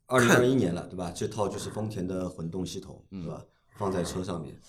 [0.09, 1.11] 二零二一年了，对吧？
[1.11, 3.41] 这套就是丰田的混动系统，对吧？
[3.77, 4.59] 放在车上面，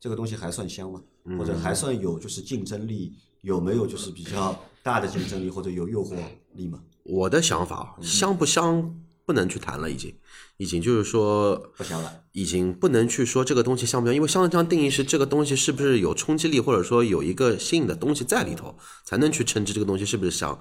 [0.00, 1.00] 这个东西还算香吗？
[1.38, 3.12] 或者还算有就是竞争力？
[3.42, 6.14] 有没有就是比较大的竞争力或者有诱惑
[6.52, 6.82] 力吗？
[7.04, 10.14] 我的想法，嗯香不香不能去谈了，已经，
[10.58, 12.22] 已经就是说不香了。
[12.32, 20.60] 已经不能去说这个东西香不香，因为香这样定义是这个东西是不是有冲击力，或者说有一个新颖的东西在里头，才能去称之这个东西是不是香。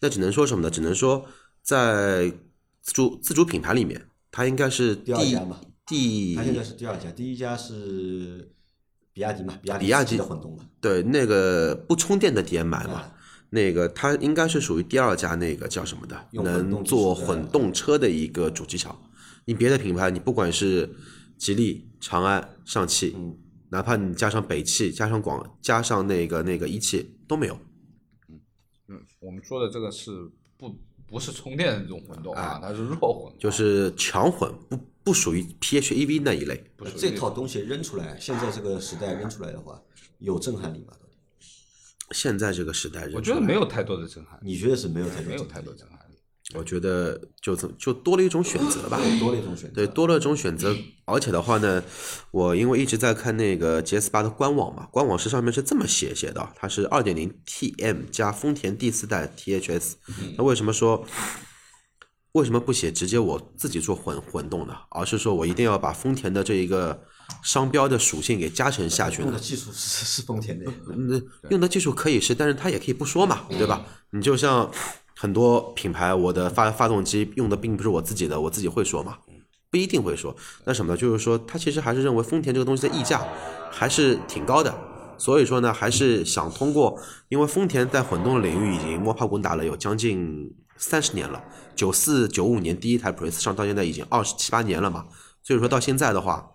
[0.00, 0.70] 那只能说什么呢？
[0.70, 1.24] 只能说
[1.62, 2.30] 在
[2.88, 8.50] 自主自主品牌里面，它应该是第二家嘛第它现在是第二家，第一家是
[9.12, 10.64] 比亚迪嘛，比亚迪比亚迪的混动嘛。
[10.80, 13.14] 对那个不充电的 DMI 嘛啊，
[13.50, 18.98] 那个它应该是属于第二家那个叫什么的，用能做混动车的一个主机厂。
[19.44, 20.88] 你别的品牌，你不管是
[21.36, 23.36] 吉利、长安、上汽，嗯
[23.68, 27.58] 哪怕你加上北汽、加上广、加上那个那个一汽都没有。
[28.88, 30.74] 嗯，我们说的这个是不
[31.10, 36.62] 不是充电的这种混动啊，它是弱混，就是强混，不不属于 PHEV 那一类。
[36.76, 39.80] 不属于这套东西扔出来，现在这个时代扔出来的话，
[40.18, 40.92] 有震撼力吗？
[40.92, 41.12] 到底
[42.12, 45.97] 现在这个时代，我觉得没有太多的震撼，你觉得是没有太多没有震撼力太多震撼力。
[46.54, 48.98] 我觉得就这就多了一种选择吧。
[49.20, 49.74] 多了一种选择。
[49.74, 51.82] 对，多了一种选择，而且的话呢，
[52.30, 59.92] 我因为一直在看那个 GS 八的官网嘛，官网是上面是这么写写的，它是二点零 TM 加丰田第四代 THS。
[60.38, 61.04] 那为什么说
[62.32, 64.74] 为什么不写直接我自己做混混动呢？
[64.90, 67.02] 而是说我一定要把丰田的这一个
[67.42, 69.38] 商标的属性给加成下去呢用的？
[69.38, 73.84] 技术是是丰田的，嗯，用的技术可以是，但是它也可以不说嘛，对吧？
[74.12, 74.70] 你就像
[75.20, 79.18] 很多品牌，我的发发动机用的并不是我自己的，我自己会说嘛，
[79.68, 80.36] 不一定会说。
[80.64, 80.96] 那什么呢？
[80.96, 83.26] 就是说，他其实还是认为丰田这个东西的溢价
[83.68, 84.72] 还是挺高的，
[85.18, 86.96] 所以说呢，还是想通过，
[87.30, 91.42] 因为丰田在混动领域已经摸爬滚打了有将近三十年了，
[91.74, 95.06] 九四九五年第一台普锐斯上到现在已经二十七八年了嘛，
[95.42, 96.52] 所以说到现在的话，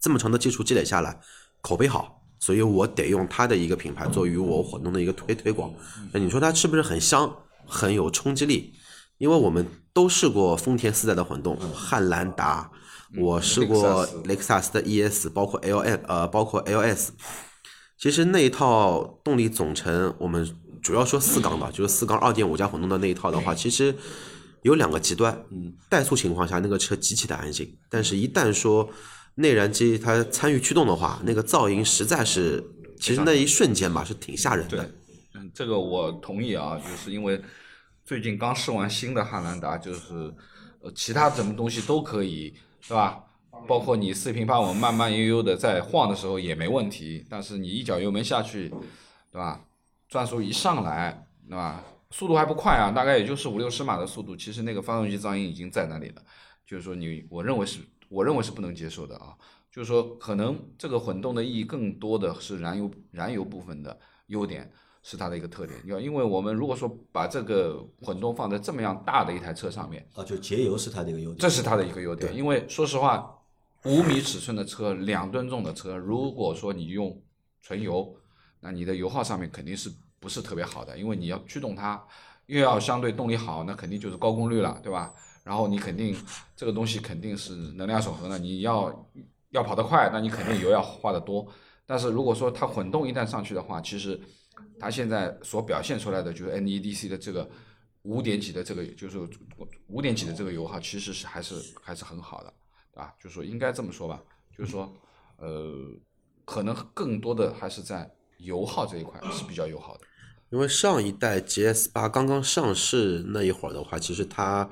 [0.00, 1.20] 这么长的技术积累下来，
[1.60, 5.72] 口碑好，所以我得用它的一个品牌作为我混动的一个推推广。
[6.10, 7.32] 那你说它是不是很香，
[7.70, 8.74] 很有冲击力？
[9.18, 12.70] 因为我们都试过丰田四代的混动，汉兰达，
[13.18, 17.08] 我试过雷克萨斯的 ES，包括 LN 呃，包括 LS。
[17.98, 20.50] 其实那一套动力总成，我们
[20.82, 23.94] 主要说四缸吧，就是四缸二点五加混动的那一套的话，其实
[24.62, 25.44] 有两个极端。
[25.50, 28.88] 嗯，怠速情况下那个车极其的安静，但是一旦说
[29.34, 32.64] 内燃机它参与驱动的话，那个噪音实在是，
[32.98, 34.90] 其实那一瞬间吧是挺吓人的。
[35.54, 37.40] 这个我同意啊，就是因为
[38.04, 40.34] 最近刚试完新的汉兰达，就是
[40.80, 42.54] 呃其他什么东西都可以，
[42.86, 43.24] 对吧？
[43.68, 48.68] 包括你四平八稳、慢慢悠悠的在晃的时候也没问题，但是你一脚油门下去，
[49.30, 49.64] 对吧？
[50.08, 51.84] 转速一上来，对吧？
[52.10, 56.22] 速度还不快啊，大概也就是五六十码的速度，其实那个发动机噪音已经在那里了。
[56.66, 59.36] 就是说你，我认为是，我认为是不能接受的啊。
[59.70, 64.72] 就是说，可能这个混动的意义更多的是燃油燃油部分的优点
[65.10, 65.76] 是它的一个特点。
[65.86, 71.38] 要因为我们如果说把这个混动放在这么样大的一台车上面，啊，就节油是它的一个优点。
[71.38, 72.32] 这是它的一个优点。
[72.36, 73.36] 因为说实话，
[73.84, 77.20] 五米尺寸的车，两吨重的车，如果说你用
[77.60, 78.14] 纯油，
[78.60, 82.00] 那你的油耗上面肯定是不是特别好的，因为你要驱动它，
[82.46, 85.12] 又要相对动力好，那肯定就是高功率了，对吧？
[85.42, 86.14] 然后你肯定
[86.54, 89.10] 这个东西肯定是能量守恒的，你要
[89.50, 91.44] 要跑得快，那你肯定油要花得多。
[91.86, 94.20] 但是如果说它混动一旦上去的话，其实
[94.78, 97.48] 它现在所表现出来的就是 NEDC 的这个
[98.02, 99.18] 五点几的这个就是
[99.88, 102.52] 五点几的这个油耗，其实是还是还是很好的。
[102.94, 104.20] 啊，就是说应该这么说吧，
[104.58, 104.92] 就是说，
[105.36, 105.72] 呃，
[106.44, 110.00] 可能更多的还是在油耗这一块是比较友好的。
[110.50, 114.68] 因为上一代 GS 八刚刚上市那一会儿的话，其实它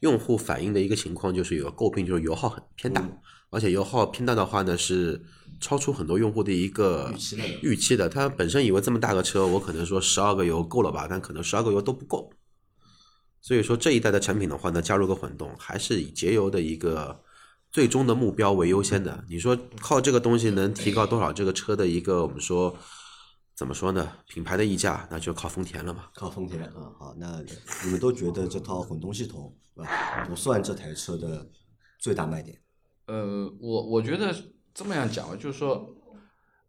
[0.00, 3.06] 用户反映的一个情况就是有个诟病，就是油耗很偏大，
[3.50, 5.22] 而且油耗偏大的话呢是
[5.60, 8.08] 超出很多用户的一个预期的预期的。
[8.08, 12.30] 他本身以为这么大个车，我可能说十二个油够了吧，但可能十二个油都不够。
[13.40, 17.22] 所以说这一代的产品的话呢，加入个混动，还是以节油的一个。
[17.70, 22.74] 最终的目标为优先的，你说靠这个东西能提高多少这个车的一个我们说
[23.54, 24.10] 怎么说呢？
[24.26, 26.06] 品牌的溢价，那就靠丰田了嘛。
[26.14, 27.42] 靠丰田啊，好，那
[27.84, 29.54] 你们都觉得这套混动系统
[30.26, 31.46] 不算这台车的
[31.98, 32.58] 最大卖点？
[33.04, 34.34] 呃，我我觉得
[34.78, 35.92] 这么样讲，就是说，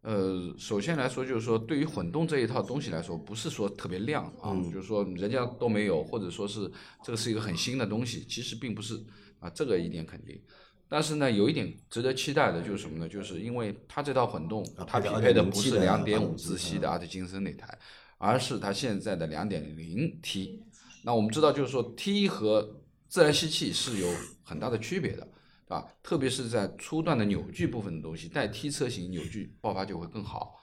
[0.02, 6.68] 呃，首先来说，就是说，对于混动这一套东西来说，不是说特别亮啊，就是说人家都没有，或者说是
[7.04, 9.00] 这个是一个很新的东西，其实并不是
[9.38, 10.42] 啊，这个一点肯定。
[10.88, 13.08] 但是呢，有一点值得期待的就是什么呢？
[13.08, 17.78] 就是因为它这套混动，它匹配的不是两点五自吸的阿特金森那台，
[18.18, 20.64] 而是它现在的两点零 T。
[21.04, 24.08] 那我们知道，就是说 T 和自然吸气是有
[24.42, 25.28] 很大的区别的，
[25.70, 30.60] 啊，特别是在初段的扭矩部分的东西，带 T 车型扭矩爆发就会更好，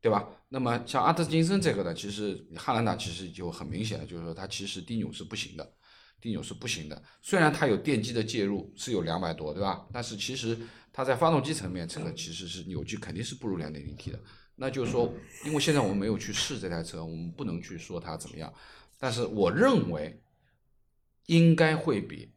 [0.00, 0.28] 对吧？
[0.48, 5.72] 那么像阿特金森这个呢，其实汉兰达其实就很明显了，就是说它其实低扭是不行的。
[6.20, 9.86] 低扭是不行的，虽然它有电机的介入，是有两百多，对吧？
[9.90, 10.54] 但是其实
[10.92, 14.20] 它在发动机层面，这个其实是扭矩肯定是不如两点零 T 的。
[14.56, 15.10] 那就是说，
[15.46, 18.52] 因为现在我们没有去试这台车，我们不能去说它怎么样。
[18.98, 20.20] 但是我认为
[21.26, 22.30] 应该会比。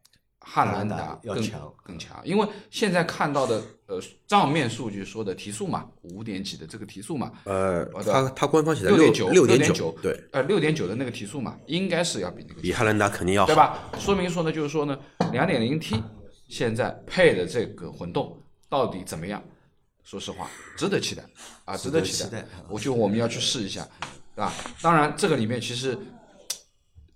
[0.45, 13.89] 汉兰达更强更强，因为现在看到的呃账面数据说的提速嘛，五点几的这个提速嘛，呃，它它官方写的六点九六点九，对，呃六点九的那个提速嘛，应该是要比那个比汉兰达肯定要对吧？
[13.97, 14.99] 说明说呢，就是说呢，
[15.31, 16.03] 两点零 T
[16.49, 18.37] 现在配的这个混动
[18.69, 19.41] 到底怎么样？
[20.03, 21.23] 说实话，值得期待
[21.63, 22.45] 啊，值得期待。
[22.67, 23.87] 我觉得我们要去试一下，
[24.35, 24.53] 对吧？
[24.81, 25.97] 当然这个里面其实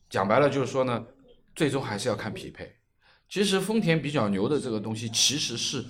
[0.10, 1.06] 讲白了就是说呢，
[1.54, 2.74] 最终还是要看匹配。
[3.30, 5.84] 其实丰田比较牛的这个东西，其实是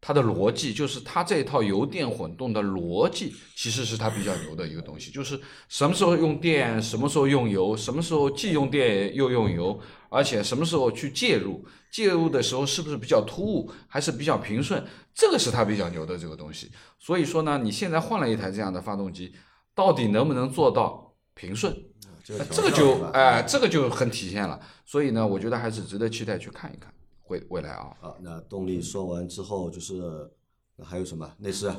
[0.00, 5.10] 它的逻辑，就是它这套油电混动的逻辑，其实是它比较牛的一个东西。
[5.10, 16.70] 就是什么时候用电，什么时候用油，什么时候既用电又用油，而且什么时候去介入，介入的时候是不是比较突兀，还是比较平顺，这个是它比较牛的这个东西。
[16.98, 19.32] 所以说呢，你现在换了一台这样的发动机，
[19.74, 21.74] 到底能不能做到平顺？
[22.50, 26.92] 这个就哎，这个就很体现了，所以呢，我觉得还是值得期待去看一看
[27.28, 27.90] 未未来啊。
[28.00, 30.02] 好，那动力说完之后，就是
[30.84, 31.72] 还有什么内饰？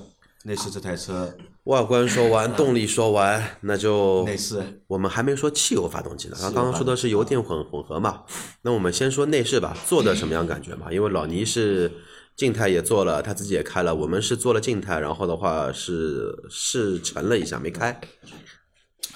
[0.43, 6.37] 内饰这台车，外观说完，动力说完，那就 内饰，我们还没说汽油发动机呢。
[6.39, 8.23] 刚刚说的是油电混混合嘛，
[8.61, 10.93] 那我们先说内饰吧，做的什么样感觉嘛？
[10.93, 11.91] 因为老倪是
[12.37, 17.99] 静态也做了，他自己也开了，我们是做了静态，然后的话是试乘了一下，没开。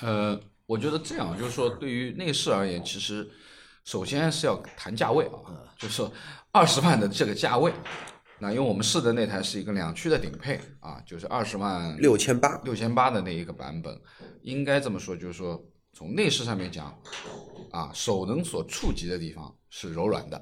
[0.02, 0.38] 呃。
[0.72, 3.30] 我觉得这样就是说，对于内饰而言，其实
[3.84, 6.10] 首先是要谈价位啊，就是说
[6.54, 7.74] 二十万的这个价位，
[8.40, 14.00] 那因为我们试的那台是一个两驱的顶配啊，就是二十万六千八六千八的那一个版本，
[14.44, 16.98] 应该这么说，就是说从内饰上面讲，
[17.72, 20.42] 啊，手能所触及的地方是柔软的，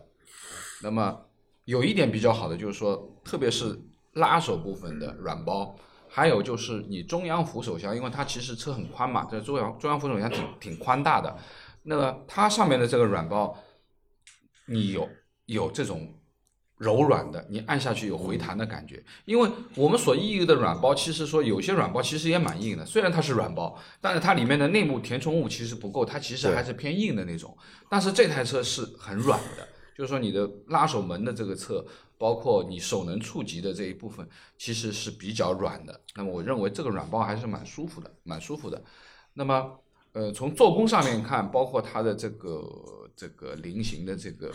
[0.84, 1.20] 那么
[1.66, 3.82] 有一点比较好的就是说，特别是
[4.14, 5.76] 拉手部分的软包，
[6.10, 11.38] 还有就是你中央扶手箱，因为它其实车很宽嘛，这中央中央扶手箱挺挺宽大的，
[11.84, 13.56] 那么它上面的这个软包，
[14.66, 15.08] 你有
[15.46, 16.16] 有这种
[16.78, 19.04] 柔软的，你按下去有回弹的感觉。
[19.26, 27.56] 因为我们所意义的软包，其实说有些软包其实也蛮硬的，虽然它是软包，但是它里面的内部填充物其实不够，它其实还是偏硬的那种。
[27.90, 29.68] 但是这台车是很软的，
[30.00, 31.86] 就是说你的拉手门的这个侧，
[32.18, 34.26] 包括你手能触及的这一部分，
[34.58, 36.00] 其实是比较软的。
[36.16, 38.82] 那么我认为这个软包还是蛮舒服的，蛮舒服的。
[39.34, 39.78] 那么
[40.14, 42.64] 呃，从做工上面看，包括它的这个
[43.14, 44.50] 这个菱形的这个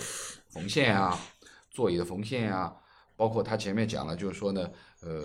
[0.48, 1.14] 缝线啊，
[1.70, 2.74] 座椅的缝线啊，
[3.14, 4.70] 包括它前面讲了，就是说呢，
[5.02, 5.22] 呃，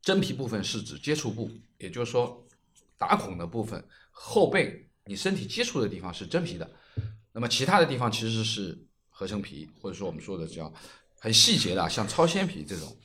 [0.00, 2.48] 真皮部分是指接触部，也就是说
[2.96, 6.70] 打孔的部分，后背你身体接触的地方是真皮的，
[7.36, 10.72] 那么其他的地方其实是合成皮，或者说我们说的叫
[11.20, 12.96] 很细节的，像超纤皮这种。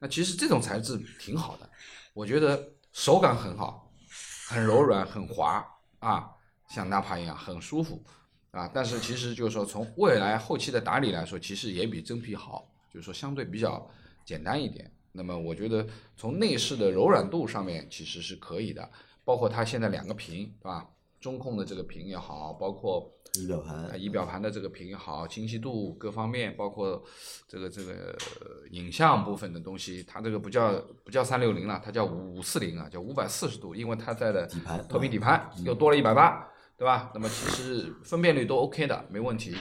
[0.00, 1.70] 那其实这种材质挺好的，
[2.12, 3.88] 我觉得手感很好，
[4.48, 5.64] 很柔软，很滑
[6.00, 6.28] 啊，
[6.68, 8.04] 像纳帕一样很舒服
[8.50, 8.68] 啊。
[8.74, 13.88] 但是其实就是说，从未来后期的打理来说，其实也比真皮好，就是说相对比较
[14.24, 14.92] 简单一点。
[15.12, 18.90] 那么我觉得从内饰的柔软度上面其实是可以的，
[19.24, 20.84] 包括它现在两个屏，对吧？
[21.20, 23.10] 中控的这个屏也好，包括
[23.44, 27.02] 仪表盘啊，仪表盘的这个屏好，清晰度各方面，包括
[27.46, 30.72] 这个这个呃影像部分的东西，它这个不叫
[31.04, 37.10] 不叫三六零了，它叫五四零啊，叫五百四十度，因为它在的底盘透明底盘又多了一百八，对吧？
[37.14, 39.54] 那么其实分辨率都 OK 的，没问题。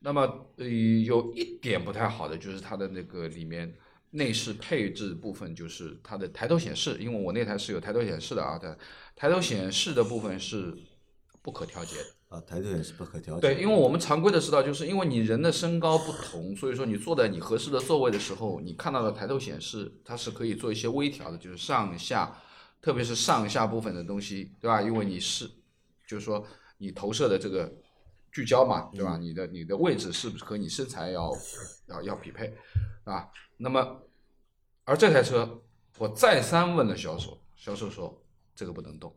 [0.00, 0.22] 那么
[0.56, 3.74] 呃有一点不太好的就是它的那个里面
[4.10, 8.76] 内饰配置部分，就是它的抬头显示，因为我那台是有抬头显示的啊，它
[9.16, 10.76] 抬头显示的部分是
[11.42, 12.04] 不可调节的。
[12.34, 13.40] 啊，抬头也是不可调节。
[13.42, 22.36] 对，因为我们常规的知道，就是因为你人的身高不同，所以说你坐在你合适的座位的时候，你看到的抬头显示，它是可以做一些微调的，就是上下，
[22.82, 24.82] 特别是上下部分的东西，对吧？
[24.82, 25.48] 因为你是，
[26.08, 26.44] 就是说
[26.78, 27.72] 你投射的这个
[28.32, 29.16] 聚焦嘛，对吧？
[29.16, 31.30] 你的你的位置是不是和你身材要
[31.86, 32.52] 要要匹配，
[33.04, 33.28] 啊？
[33.56, 34.02] 那么，
[34.84, 35.62] 而这台车，
[35.98, 38.20] 我再三问了销售，销售说
[38.56, 39.14] 这个不能动。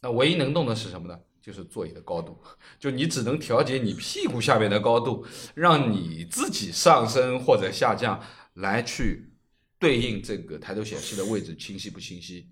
[0.00, 1.20] 那唯一能动的是什么呢？
[1.40, 2.38] 就是座椅的高度，
[2.78, 8.20] 就你只能调节你屁股下面的高度，让你自己上升或者下降，
[8.54, 9.32] 来去
[9.78, 12.48] 对应这个抬头显示的位置清晰不清晰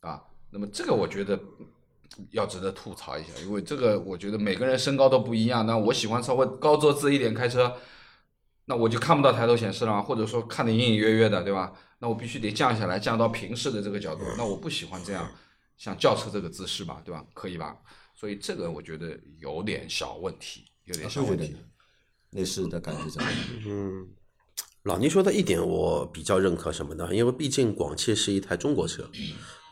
[0.00, 0.22] 啊？
[0.50, 1.38] 那么这个我觉得
[2.30, 7.74] 要值得吐槽一下，因为这个我觉得每个人身高都不一样，那我喜欢稍微高坐姿一点开车，
[8.66, 11.72] 那我就看不到抬头显示了，或者说看得隐隐约约的，对吧？
[12.00, 15.30] 那我必须得降下来，降到平视的这个角度，那我不喜欢这样
[15.76, 17.24] 像轿车这个姿势吧，对吧？
[17.32, 17.76] 可以吧？
[18.22, 21.56] 所以这个我觉得有点小问题，有点小问题。
[22.30, 23.40] 内饰的感觉怎么样？
[23.66, 24.06] 嗯，
[24.84, 27.08] 老倪说的一点我比较认可什么呢？
[27.12, 29.10] 因为毕竟广汽是一台中国车，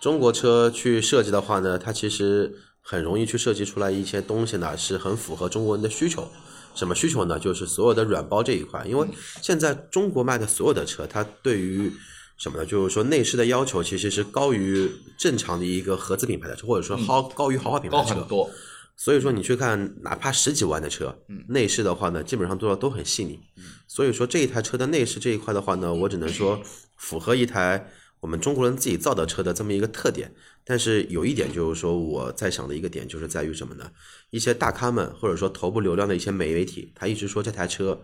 [0.02, 6.26] 中国车去设计的话呢，它其实很容易去设计出来一些东西呢，是很符合中国人的需求。
[6.74, 7.38] 什么需求呢？
[7.38, 9.06] 就是所有的软包这一块，因为
[9.40, 11.92] 现在中国卖的所有的车，它对于
[12.40, 12.64] 什么呢？
[12.64, 18.14] 就是说内饰的要求其实是高于正常的一个合资品牌的车，或者说豪高于豪华品牌的车。
[18.14, 18.50] 高很多，
[18.96, 21.14] 所以说你去看，哪怕十几万的车，
[21.48, 23.38] 内饰的话呢，基本上做的都很细腻。
[23.86, 26.58] 所以说这一台车的内饰这一块的话呢，我只能说
[26.96, 27.86] 符合一台
[28.20, 30.34] 我们中国人自己造的车的这么一个特点。
[30.64, 33.90] 但是有一点就是说，我在想的一个点就是在于什么呢？
[34.30, 38.00] 一些大咖们或者说头部流量的一些美媒体，他一直说这台车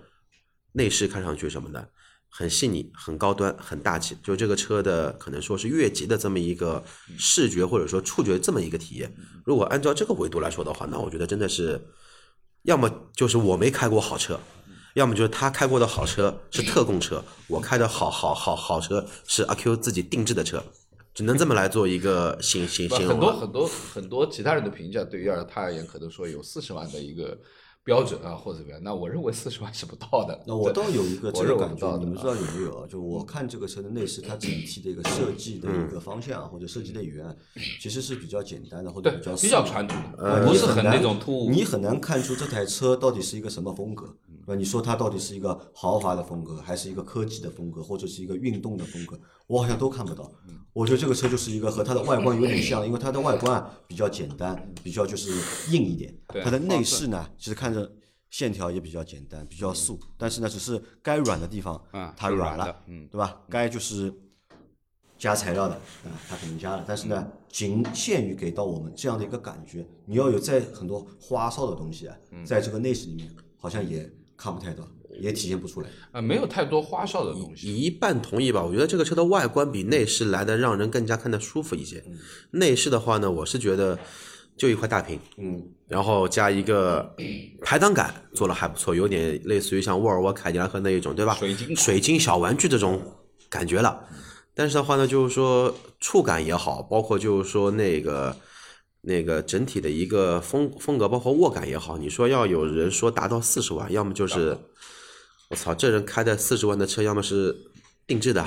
[0.72, 1.86] 内饰看上去什么呢？
[2.38, 6.84] 很细腻、很高端、很大气，就这个车的可能说是越级的这么一个
[7.16, 9.10] 视觉或者说触觉这么一个体验。
[9.42, 11.80] 如果按照这个维度来说的话，那我觉得真的是，
[12.64, 14.38] 要么就是我没开过好车，
[14.92, 20.62] 要么就是他开过的好车是特供车，我开的好好好好车是阿 Q 自己定制的车，
[21.14, 23.12] 只能这么来做一个形形不形容。
[23.12, 27.38] 很多很多很多其他人的评价，对于而他而言，可能说有四十万的一个
[27.86, 28.80] 标准啊，或者怎么样。
[28.82, 30.42] 那我认为四十万是不到的。
[30.44, 32.86] 那我倒有一个这个感觉，啊你们知道有没有啊？
[32.90, 37.36] 就我看这个车的内饰，它整体的一个设计的嗯一个方向或者设计的语言，
[37.80, 41.48] 其实是比较简单的，或者比较比较传统的，呃不是很难那种突兀。
[41.48, 44.12] 你很难看出这台车到底是一个什么风格，
[44.46, 44.54] 对吧？
[44.54, 49.18] 你说它到底是一个豪华的风格，还是一个科技的风格，或者是一个运动的风格，
[49.48, 50.30] 我好像都看不到。
[50.72, 55.30] 我觉得这个车就是一个和它的外观有点像，因为它的外观啊比较简单，比较就是
[55.74, 56.14] 硬一点。
[56.28, 57.90] 对它的内饰呢，其实看着
[58.30, 63.40] 线条也比较简单，比较素，但是呢，只是该软的地方嗯它软了，嗯对吧？
[63.48, 64.12] 该就是
[65.16, 69.86] 加材料的啊，它肯定加了，但是呢，仅限于给到我们这样的一个感觉。
[70.04, 74.06] 你要有在很多花哨的东西啊，嗯在这个内饰里面好像也
[74.36, 74.86] 看不太到。
[75.18, 75.88] 也体现不出来。
[76.12, 77.74] 呃，没有太多花哨的东西。
[77.74, 82.04] 一半同意吧，我觉得这个车的外观比内饰来的让人更加看得舒服一些。
[82.50, 83.98] 内饰的话呢，我是觉得
[84.58, 87.16] 就一块大屏，嗯，然后加一个
[87.62, 91.34] 排档杆做的还不错，有点类似于像沃尔沃、凯迪拉克那一种，对吧？
[91.36, 93.00] 水晶水晶小玩具这种
[93.48, 94.06] 感觉了。
[94.54, 98.36] 但是的话呢，就是说触感也好，包括就是说那个
[99.06, 104.58] 那个整体的一个风风格，包括握感也好，你说要有人说达到四十万，要么就是
[105.48, 107.56] 我操，这人开的四十万的车，要么是
[108.04, 108.44] 定制的，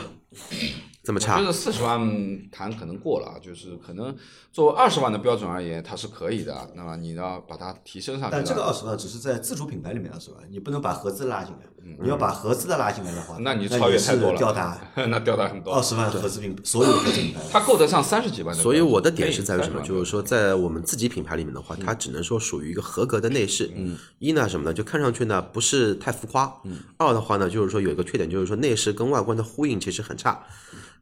[1.01, 4.14] 这么我差觉得四十万谈可能过了啊，就是可能
[4.51, 6.74] 作为二十万的标准而言，它是可以的。
[6.76, 8.36] 那么你要把它提升上去。
[8.36, 11.62] 但这个二十万只是在自主品牌里面二十万，你不能把合资拉进来。
[12.01, 15.73] 你要把合资的拉进来的话，嗯那你超越太多了吊打 那吊打很多。
[15.73, 17.39] 二十万合资品牌所有的合资品牌。
[17.51, 18.61] 它够得上三十几万的。
[18.61, 19.82] 所以我的点是在于什么？
[19.82, 23.69] 就是说，在我们自己品牌里面的话，它只能说属于一个合格的内饰。
[23.75, 24.73] 嗯，一呢什么呢？
[24.73, 26.51] 就看上去呢不是太浮夸。
[26.63, 26.77] 嗯。
[26.97, 30.41] 二的话呢，就是说有一个缺点，就是说内饰跟外观的呼应其实很差。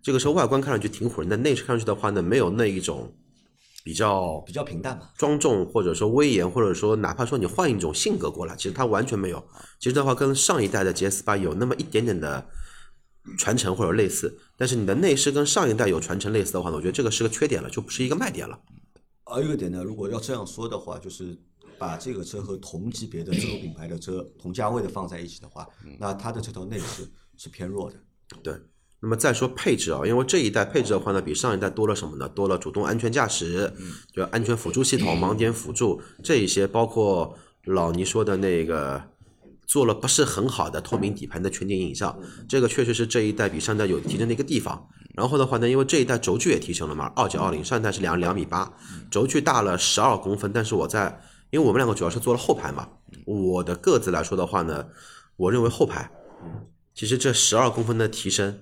[0.01, 3.11] 这个时候外观看上去挺唬人的，内饰看上去的话呢，没有那一种
[3.87, 9.41] 比较比较平淡嘛，庄重，或者说威严，或者说哪怕说你换一种性格过来，其实它完全没有。
[9.79, 12.45] 其实的话，跟上一代的 GS 八有那么一点点的
[13.37, 18.59] 传承或者类似，但是你的内饰跟上一代有传承类似的话呢，我觉得这个是个缺点了，就不是一个卖点了。
[19.23, 21.39] 还有一个点呢，如果要这样说的话，就是
[21.79, 25.65] 把这个车和同级别的自主品牌的车同价位的放在一起的话，
[25.97, 27.95] 那它的这套内饰是偏弱的。
[28.43, 28.53] 对，
[28.99, 32.27] 那么再说配置啊，因为这一代配置的话呢，比上一代多了什么呢？
[32.29, 33.71] 多了主动安全驾驶，
[34.11, 39.01] 就安全辅助系统、盲点辅助这一些，包括老倪说的那个
[39.67, 42.17] 做了不是很好的透明底盘的全景影像，
[42.49, 44.87] 这个确实是这一代比上一代有提升的一个地方。
[45.13, 48.71] 然后的话呢，因为这一代轴距也提升了嘛，二九二零，上一代是两两米八，
[49.11, 51.21] 轴距大了十二公分，但是我在
[51.51, 52.87] 因为我们两个主要是做了后排嘛，
[53.25, 54.87] 我的个子来说的话呢，
[55.35, 56.09] 我认为后排
[56.95, 58.59] 其实这十二公分的提升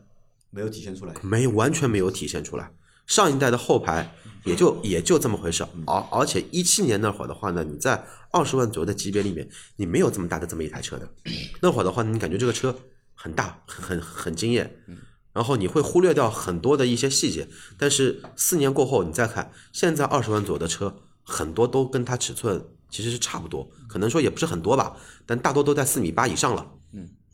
[0.55, 1.13] 没有体现出来。
[1.21, 2.71] 没完全没有体现出来。
[3.05, 4.09] 上一代的后排
[4.45, 11.07] 也就也就这么回事，而而且一七年那会儿的话呢，你在二十万左右的级别里面，你没有这么大的这么一台车的。
[11.61, 12.75] 那会儿的话，你感觉这个车
[13.13, 14.79] 很大，很很很惊艳，
[15.33, 17.47] 然后你会忽略掉很多的一些细节。
[17.77, 24.95] 但是四年过后，你再看现在二十万左右的车，很多都跟它尺寸其实是差不多，可能说也不是很多吧，
[25.27, 26.71] 但大多都在四米八以上了。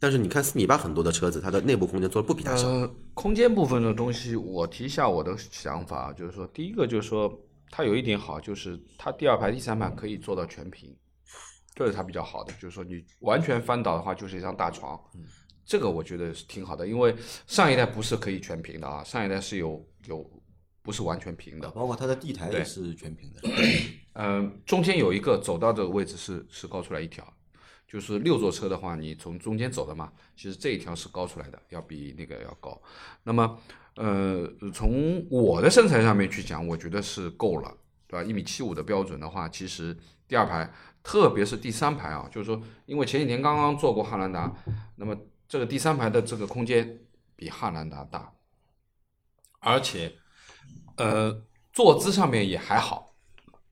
[0.02, 2.68] 嗯，但是你看四米八很多的车子，它的内部空间做的不比它小。
[2.68, 7.32] 呃，空间部分的东西，我提一下我的想法，就是说，第一个就是说，
[7.70, 10.93] 它有一点好，就是它第二排、第三排可以做到全屏，
[11.76, 12.52] 这是它比较好的。
[12.54, 14.99] 就是说，你完全翻倒的话，就是一张大床，
[15.64, 17.16] 这个我觉得是挺好的，因为
[17.47, 20.28] 上一代不是可以全屏的啊，上一代是有有
[20.82, 23.41] 不是完全平的，包括它的地台也是全屏的。
[24.14, 27.26] 嗯，中间有一个走道的位置是是高出来一条，
[27.91, 32.81] 就是六座车的话，你从中间走的嘛，其实这一条是高出来的，要比那个要高。
[33.23, 33.59] 那么，
[33.95, 37.75] 呃，从我的身材上面去讲，我觉得是够了，
[38.07, 38.23] 对吧？
[38.25, 39.93] 一米七五的标准的话，其实
[40.25, 40.73] 第二排，
[41.03, 44.55] 特别是第三排啊，就是说，因为前几天刚刚做过汉兰达，
[44.95, 45.13] 那么
[45.49, 46.97] 这个第三排的这个空间
[47.35, 48.31] 比汉兰达大，
[49.59, 50.13] 而且，
[50.95, 53.11] 呃，坐姿上面也还好。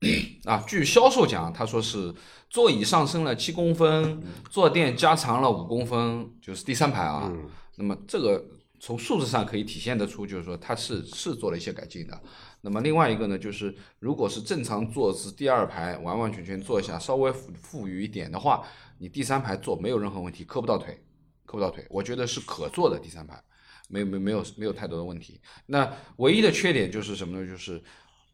[0.45, 2.13] 啊，据销售讲，他说是
[2.49, 7.31] 座椅上升了七公分，坐垫加长了五公分，就是第三排啊。
[7.75, 8.43] 那么这个
[8.79, 12.21] 从数字上可以体现得出，就是说它是是做了一些改进的。
[12.61, 18.63] 那么另外一个呢，就是如果是正常坐姿，第二排完完全全坐下，稍微富富裕一点的话，
[18.99, 21.01] 你第三排坐没有任何问题，磕不到腿，
[21.45, 23.41] 磕不到腿，我觉得是可坐的第三排，
[23.89, 25.39] 没没有没有没有太多的问题。
[25.65, 27.45] 那唯一的缺点就是什么呢？
[27.45, 27.81] 就是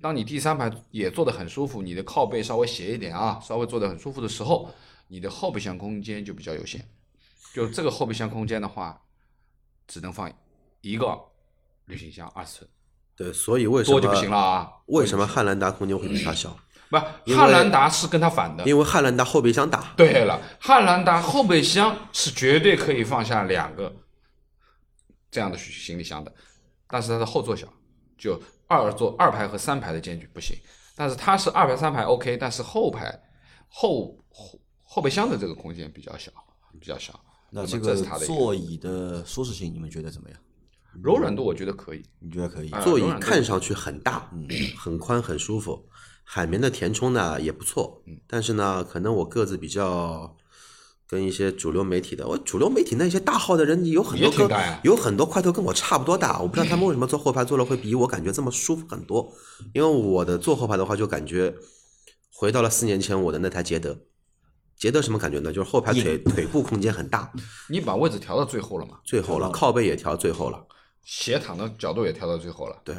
[0.01, 4.69] 当你第三排也坐得很舒服，你的靠背稍微斜一点啊，稍微坐得很舒服的时候，
[5.07, 6.87] 你的后备箱空间就比较有限。
[7.53, 9.01] 就这个后备箱空间的话，
[9.87, 10.31] 只能放
[10.81, 11.17] 一个
[11.85, 12.69] 旅行箱二十寸，
[13.15, 14.69] 对，所以为什么多就不行了啊。
[14.87, 16.55] 为什么汉兰达空间会比它小？
[16.89, 16.97] 不，
[17.33, 18.63] 汉兰达是跟它反的。
[18.65, 19.93] 因为汉兰达后备箱大。
[19.95, 23.95] 对了，汉兰达后备箱是绝对可以放下两个
[25.31, 26.31] 这样的行李箱的，
[26.87, 27.67] 但是它的后座小，
[28.17, 30.57] 就二座二排和三排的间距不行。
[30.95, 33.11] 但是它是二排三排 OK，但是后排
[33.67, 36.31] 后后后备箱的这个空间比较小，
[36.79, 37.19] 比较小。
[37.51, 40.39] 那这个座椅的舒适性，你们觉得怎么样？
[41.03, 42.01] 柔软度，我觉得可以。
[42.19, 42.71] 你觉得可以？
[42.71, 44.31] 啊座椅看上去很大，
[44.77, 45.85] 很宽，很舒服。
[46.23, 50.35] 海绵的填充呢也不错，但是呢，可能我个子比较
[51.07, 54.49] 跟一些主流媒体的，我主流媒体那些大号的人有很多跟
[54.83, 59.31] 有很多块头跟我差不多大，我不知道他们为什么坐后排坐了会比我感觉这么舒服很多。
[59.73, 61.53] 因为我的坐后排的话，就感觉
[62.33, 63.97] 回到了四年前我的那台捷德，
[64.77, 65.53] 捷德什么感觉呢？
[65.53, 67.31] 就是后排腿腿部空间很大，
[67.69, 70.65] 你把位置调到最后了嘛，最后了，靠背也调最后了。
[71.03, 72.81] 斜躺的角度也调到最后了。
[72.83, 72.95] 对，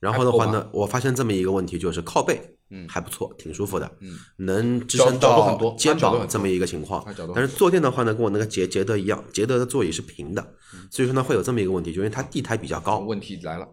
[0.00, 2.88] 然后的话呢，我发现这么一个问题，就是靠背，嗯。
[2.88, 7.04] 还不错，挺舒服的，嗯，能支撑到肩膀这么一个情况
[7.34, 10.42] 但是坐垫的话呢，跟我那个捷捷德一样，捷德的座椅是平的，
[10.74, 10.88] 嗯。
[10.90, 13.66] 所以说呢会有这么一个问题，就因为它地台比较高，问题来了，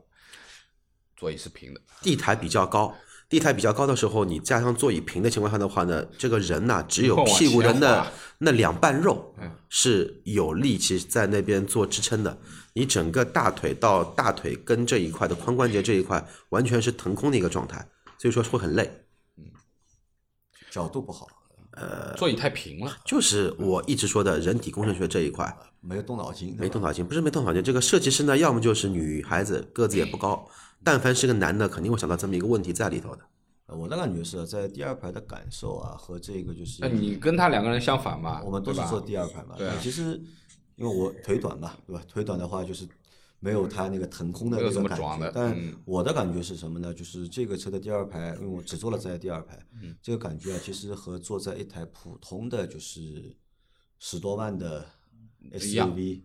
[1.16, 2.94] 座椅是平的，地台比较高。
[3.28, 8.06] 地台比较高的时候，你加上座椅平的情况下的话呢，这个人呐、只有屁股的那
[8.38, 12.38] 那两半肉嗯是有力气在那边做支撑的。
[12.74, 17.84] 你整个大腿到大腿根这一块的髋关节这一块，完全是腾空的一个状态，
[18.32, 18.90] 所以说会很累。
[19.38, 19.44] 嗯
[20.72, 21.28] 角度不好，
[21.72, 22.98] 呃座椅太平了。
[23.06, 27.64] 就是我一直说的人体工程学这一块没有动脑筋，没动脑筋，不是没动脑筋。
[27.64, 30.50] 这个设计师呢，要么就是女孩子个子也不高，
[30.84, 33.22] 但凡是个男的，肯定会想到这么一个问题在里头的。
[33.68, 38.42] 呃我的感觉是在第二排的感受啊，和这个就是那你跟他两个人相反嘛？
[38.44, 39.56] 我们都是坐第二排嘛。
[39.58, 40.22] 对啊其实
[40.76, 42.02] 因为我腿短嘛，对吧？
[42.08, 42.86] 腿短的话就是
[43.40, 44.98] 没有它那个腾空的那个感。
[44.98, 46.94] 觉但嗯我的感觉是什么呢？
[46.94, 53.36] 就是这个车的第二排，因为我只坐了在第二排，嗯这个感觉啊，其实和坐在一台普通的就是
[54.00, 54.86] 十多万的
[55.52, 56.24] SUV。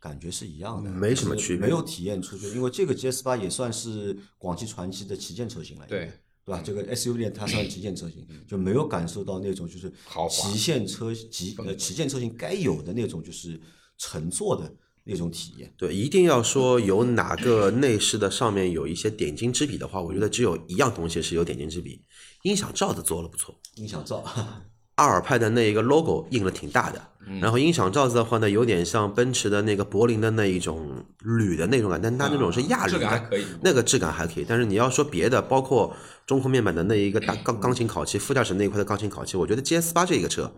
[0.00, 2.46] 感觉是一样的，没什么区别没有体验出去。
[2.50, 6.12] 因为这个 GS 八也算是广汽传祺的旗舰车型了，对，
[6.44, 6.62] 对吧？
[6.64, 13.60] 这个 SUV 链它算是旗舰车型，就没有感受到那种就是豪华旗舰车旗呃旗舰车型该有的那种就是
[13.96, 14.72] 乘坐的
[15.08, 15.72] 那种体验。
[15.76, 22.02] 对，一定要说有哪个内饰的上面有一些点睛之笔的话，我觉得只有一样东西是有点睛之笔，
[22.42, 23.58] 音响罩子做了不错。
[23.76, 24.22] 音响罩，
[24.96, 27.00] 阿尔派的那一个 logo 印了挺大的，
[27.40, 33.44] 然后音响罩子的话呢，有点像奔驰的那个柏林的那一种铝的那种感，但它那种是亚铝质感还的，可以。
[33.62, 34.46] 那个质感还可以。
[34.48, 35.94] 但是你要说别的，包括
[36.26, 40.52] 中控面板的那一个大钢 钢琴烤漆，副驾驶那一块的钢琴烤漆，我觉得 GS 八这个车，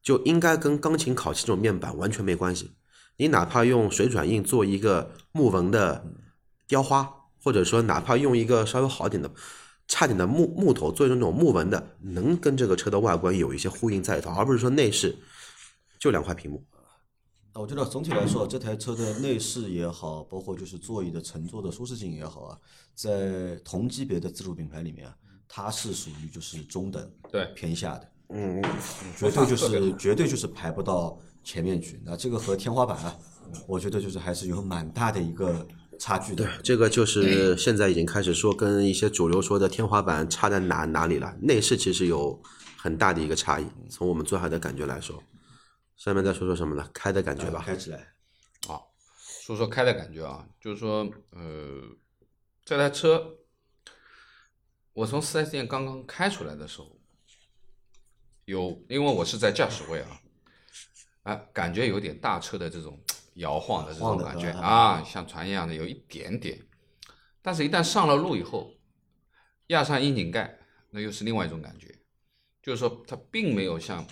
[0.00, 2.70] 就应该跟钢琴烤漆这种面板完全没关系。
[3.16, 6.04] 你哪怕用水转印做一个木纹的
[6.68, 7.10] 雕花，
[7.42, 9.30] 或者说哪怕用一个稍微好点的、
[9.88, 15.16] 差点的木木头做一种那种木纹的，能跟这个车的外观有一些呼应在里头，而不是说内饰
[15.98, 16.62] 就两块屏幕。
[17.54, 22.58] 那我觉得总体来说，这台车的内饰也好，包括就是座椅的乘坐的舒适性也好啊，
[22.94, 25.16] 在同级别的自主品牌里面啊，
[25.48, 28.62] 它是属于就是中等对偏下的，嗯，
[29.16, 32.02] 绝对就是绝对就是排不到前面去。
[32.04, 33.16] 那这个和天花板啊，
[33.68, 35.64] 我觉得就是还是有蛮大的一个
[35.96, 36.44] 差距的。
[36.44, 42.42] 对，这个就是现在已经开始说跟一些主流说的天花板差在哪哪里了，内饰其实有
[42.76, 43.66] 很大的一个差异。
[43.88, 45.22] 从我们坐下的感觉来说，
[45.96, 46.90] 下面再说说什么呢？
[46.92, 47.62] 开的感觉吧。
[47.64, 48.14] 开起来，
[48.66, 48.92] 好，
[49.40, 51.80] 说说开的感觉啊，就是说，呃，
[52.64, 53.36] 这台车，
[54.92, 56.98] 我从 4S 店刚刚开出来的时候，
[58.46, 60.20] 有，因为我是在驾驶位啊，
[61.26, 62.96] 哎，感觉有点大车的这种
[63.34, 66.56] 摇晃的这种感觉啊啊，像船一样的有一点点，
[67.42, 68.70] 但是一旦上了路以后，
[69.66, 70.56] 压上窨井盖，
[70.88, 71.92] 那又是另外一种感觉，
[72.62, 74.06] 就是说它并没有像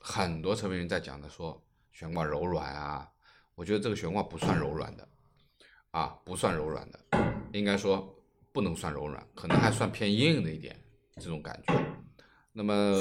[0.00, 3.06] 很多车评人在讲的说悬挂柔软啊，
[3.54, 5.06] 我觉得这个悬挂不算柔软的，
[5.90, 6.98] 啊，不算柔软的，
[7.52, 8.18] 应该说
[8.52, 10.82] 不能算柔软，可能还算偏硬的一点
[11.16, 11.74] 这种感觉。
[12.54, 12.96] 那么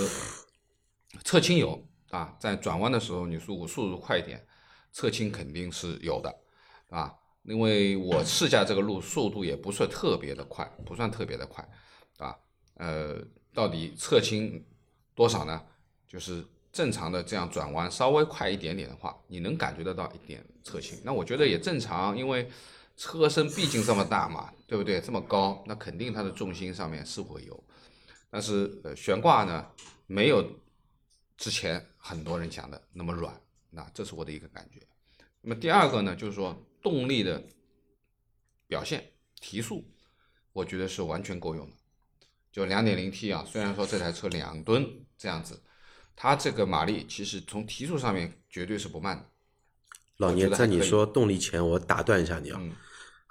[1.24, 4.46] 侧倾有啊，在转弯的时候你速度速度快一点，
[4.92, 6.36] 侧倾肯定是有的
[6.90, 11.68] 啊，因为我试驾这个路速度也不算特别的快，不算特别的快
[12.18, 12.36] 啊，
[12.76, 13.18] 呃，
[13.54, 14.66] 到底侧倾
[15.14, 15.62] 多少呢？
[16.08, 21.00] 就是正常的这样转弯稍微快一点点的话，你能感觉得到一点侧倾。
[21.04, 22.50] 那我觉得也正常，因为
[22.98, 25.00] 车身毕竟这么大嘛，对不对？
[25.00, 27.64] 这么高，那肯定它的重心上面是会有。
[28.32, 29.68] 但是呃，悬挂呢，
[30.08, 30.44] 没有
[31.40, 33.34] 之前很多人讲的那么软，
[33.70, 34.86] 那这是我的一个感觉。
[35.42, 37.42] 那么第二个呢，就是说动力的
[38.68, 39.84] 表现提速，
[40.52, 41.76] 我觉得是完全够用的。
[42.52, 44.86] 就 2.0T 啊，虽然说这台车两吨
[45.18, 45.64] 这样子，
[46.14, 49.26] 它这个马力其实从提速上面绝对是不慢的。
[50.18, 52.60] 老聂，在你说动力前，我打断一下你啊。
[52.62, 52.76] 嗯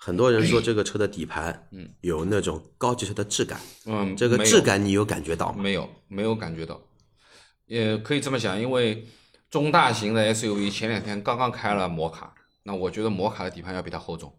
[0.01, 5.61] 很多人说 这个车的底盘，嗯，有那种高级车的质感，嗯，这个质感你有感觉到吗？
[5.61, 6.81] 没有，没有感觉到，
[7.69, 9.07] 也可以这么讲，因为
[9.49, 14.35] 中大型的 SUV 前两天刚刚开了摩卡，那我觉得摩卡的底盘要比它厚重，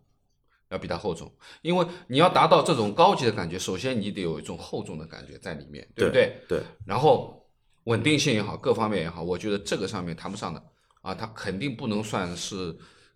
[0.70, 6.36] 要比它厚重，因为你要达到这种高级的感觉，首先你得有一种厚重的感觉在里面，对不对？
[6.48, 7.48] 对，然后
[7.86, 10.64] 稳定性也好，各方面也好，我觉得这个上面谈不上的
[11.02, 12.76] 啊，它肯定不能算是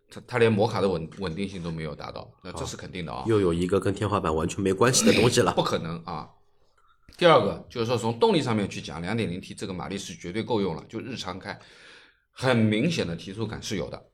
[0.10, 3.24] 它它连摩卡的稳稳定性都没有达到，那这是肯定的啊。
[3.28, 5.54] 又有一个跟天花板完全没关系的东西了。
[5.58, 6.30] 不可能啊。
[7.24, 11.58] 第二个就是说从动力上面去讲，2 0 T 这个马力是绝对够用了，就日常开，
[12.32, 14.10] 很明显的提速感是有的，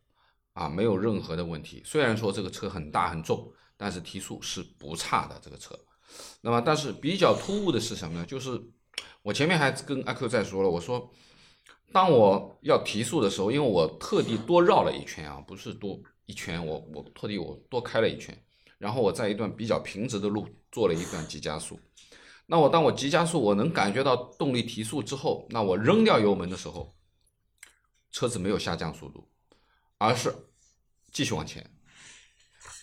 [0.54, 1.82] 啊，没有任何的问题。
[1.84, 5.76] 虽然说这个车很大很重，但是提速是不差的这个车。
[6.42, 8.24] 那么，但是比较突兀的是什么呢？
[8.28, 8.62] 就是
[9.24, 11.12] 我前面还跟阿 Q 在说了，我说
[11.92, 18.40] 当我要提速的时候，因为我特地多绕了一圈啊，不是多一圈，我我特地我多开了一圈，
[18.78, 21.80] 然后我在一段比较平直的路做了一段急加速。
[22.52, 26.98] 那我当我急加速，我能感觉到动力提速之后，那我扔掉油门的时候，
[28.12, 29.30] 车子没有下降速度，
[30.00, 30.34] 而是
[31.12, 31.64] 继续往前，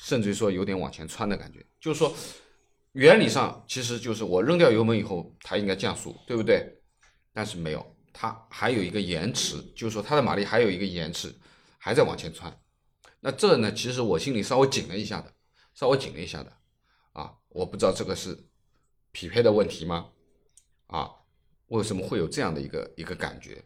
[0.02, 1.66] 甚至于说有点往前窜的感觉。
[1.80, 2.14] 就是说，
[2.92, 6.64] 原理上其实就是我扔掉油门以后，它应该降速，对不对？
[7.32, 11.34] 但是没有，它还有一个延迟，就是说它的马力还有一个延迟，
[11.76, 12.56] 还在往前窜。
[13.18, 15.34] 那这呢，其实我心里稍微紧了一下的，
[15.74, 16.56] 稍微紧了一下的，
[17.14, 18.46] 啊，我不知道这个是。
[19.16, 20.08] 匹配的问题吗？
[20.88, 21.08] 啊，
[21.68, 23.64] 为什么会有这样的一个一个感觉？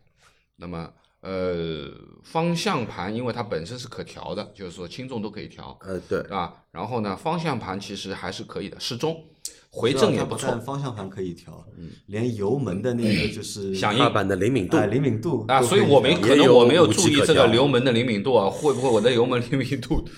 [0.55, 0.89] 那么，
[1.23, 1.91] 呃，
[2.23, 6.55] 方向盘因为它本身是可调的，就是说轻重都可以调，呃，对，啊。
[6.71, 9.25] 然后呢，方向盘其实还是可以的，适中，
[9.73, 10.57] 回正也不错。
[10.61, 11.67] 方向盘可以调，
[12.07, 20.09] 连油门的那个就是响应板的灵敏度，灵敏度啊，所以我没可能我没有注意这个油门的灵敏度啊，会不会我的油门灵敏度，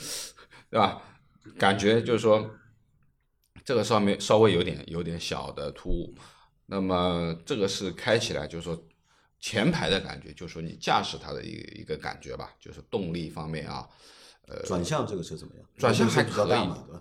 [0.68, 1.00] 对吧？
[1.56, 2.50] 感觉就是说。
[3.64, 6.14] 这个上面稍微有点有点小的突兀，
[6.66, 8.80] 那么这个是开起来就是说
[9.38, 13.88] 前排的感觉，就是说你驾驶它的一个一个感觉吧，就是动力方面啊，
[14.48, 15.64] 呃，转向这个车怎么样？
[15.76, 16.50] 转向还可以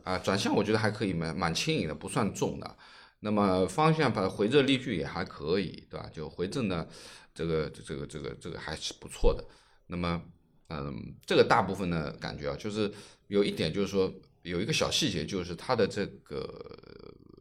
[0.04, 2.78] 啊，转向我觉得还可以，蛮蛮轻盈的，不算重的。
[3.22, 6.10] 那么方向盘回正力矩也还可以，对吧？
[6.14, 6.88] 就回正呢
[7.34, 9.44] 这个这个这个这个还是不错的。
[9.88, 10.22] 那么
[10.70, 12.92] 嗯，这个大部分的感觉啊，就是
[13.28, 14.14] 有一点就是说。
[14.44, 16.50] 有一个小细节，就是它的这个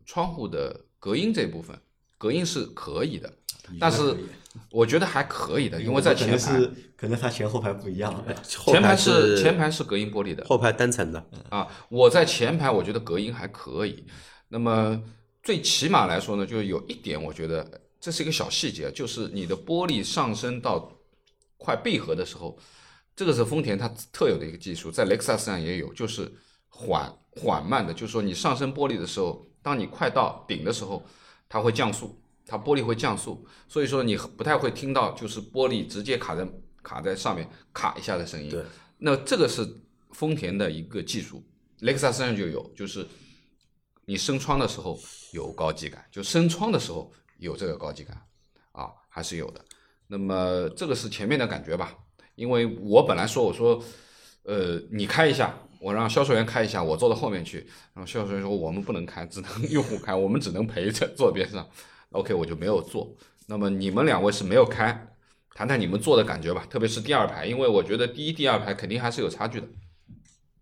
[0.05, 1.79] 窗户的隔音这部分，
[2.19, 3.33] 隔音是可以的，
[3.79, 4.15] 但是
[4.71, 6.61] 我觉得还可以的，因为在前排
[6.97, 11.67] 可能它前后排不一样，前排是前排是隔音玻璃的，后排单层的啊。
[11.89, 14.05] 我在前排我觉得隔音还可以，
[14.49, 15.03] 那么
[15.43, 20.93] 最起码来说呢，就是有一点我觉得这是一个小细节，就是你的玻璃上升到
[21.57, 22.59] 快闭合的时候，
[23.17, 26.31] 这个是丰田它特有的一个技术，在雷克萨斯上也有，就是。
[26.71, 31.05] 缓缓慢的，就是说你上升玻璃的时候，当你快到顶的时候，
[31.49, 36.49] 它会降速，它玻璃会降速，所以说你不太会听到就是玻璃直接卡在
[36.83, 38.49] 卡在上面卡一下的声音。
[38.49, 38.64] 对，
[38.97, 39.68] 那这个是
[40.12, 41.45] 丰田的一个技术，
[41.81, 43.07] 雷克萨斯上就有，就是
[44.07, 44.99] 你升窗的时候
[45.33, 48.16] 有高级感，就升窗的时候有这个高级感
[48.73, 49.62] 啊，还是有的。
[50.07, 51.95] 那么这个是前面的感觉吧，
[52.35, 53.81] 因为我本来说我说，
[54.45, 55.55] 呃，你开一下。
[55.81, 57.66] 我让销售员开一下，我坐到后面去。
[57.95, 61.66] 然后销售员说：“我们不能开，只能 用户开，我们只能陪着坐边上。
[62.11, 63.16] ”OK，我就没有坐。
[63.47, 65.09] 那么你们两位是没有开，
[65.55, 69.66] 谈谈你们坐的感觉吧，特别是第二排，因为我觉得第一、第二排肯定还是有差距的。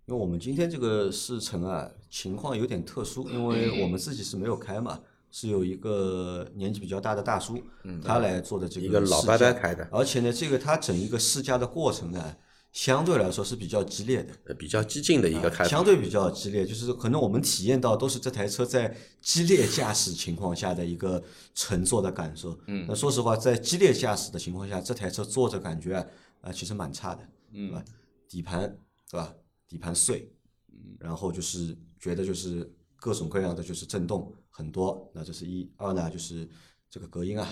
[0.07, 5.01] 因为我们今天这个试乘啊，情况有点特殊，因为我们自己是没有开嘛，
[5.33, 7.61] 是有一个年纪比较大的大叔，
[8.05, 12.37] 他来做的这个一个老伯伯开的，而且呢，这个他整一个试驾的过程呢。
[12.73, 15.71] 相对来说是比较激烈的，比较激进的一个开发。
[15.71, 21.23] 相对比较激烈，就是可能我们体验到都是这台车在激烈驾驶情况下的一个
[21.55, 22.57] 乘坐的感受。
[22.67, 25.97] 嗯，那说实话，在激烈驾驶的情况下，这台车坐着感觉
[26.41, 27.85] 啊，其实蛮差的，嗯，吧？
[28.29, 28.79] 底盘
[29.11, 29.35] 对吧？
[29.67, 30.31] 底盘碎，
[30.71, 35.11] 嗯，然后就是觉得就是各种各样的就是震动很多。
[35.15, 36.49] 那这是一，二呢就是
[36.91, 37.49] 这个隔音啊，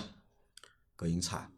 [0.95, 1.51] 隔音差。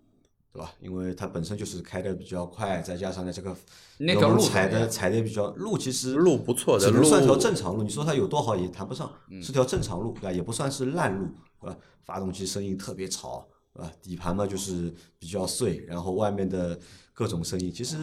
[0.51, 0.73] 对吧？
[0.81, 3.55] 因为它本身就是开的比较快，再加上呢这个
[3.99, 7.83] 那条路踩的踩的比较路，其实路不错的，只能算条正常路。
[7.83, 10.31] 你说它有多好也谈不上，是条正常路，对吧？
[10.31, 11.27] 也不算是烂路，
[11.61, 11.77] 对吧？
[12.03, 13.91] 发动机声音特别吵，对吧？
[14.01, 16.79] 底盘嘛就是比较碎，然后外面的
[17.13, 17.97] 各种声音，其实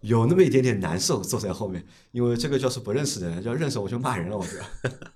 [0.00, 1.20] 有那么一点点难受。
[1.20, 5.12] 坐在后面，因为这个就是不认识的人，要认识我就骂人了，我觉得。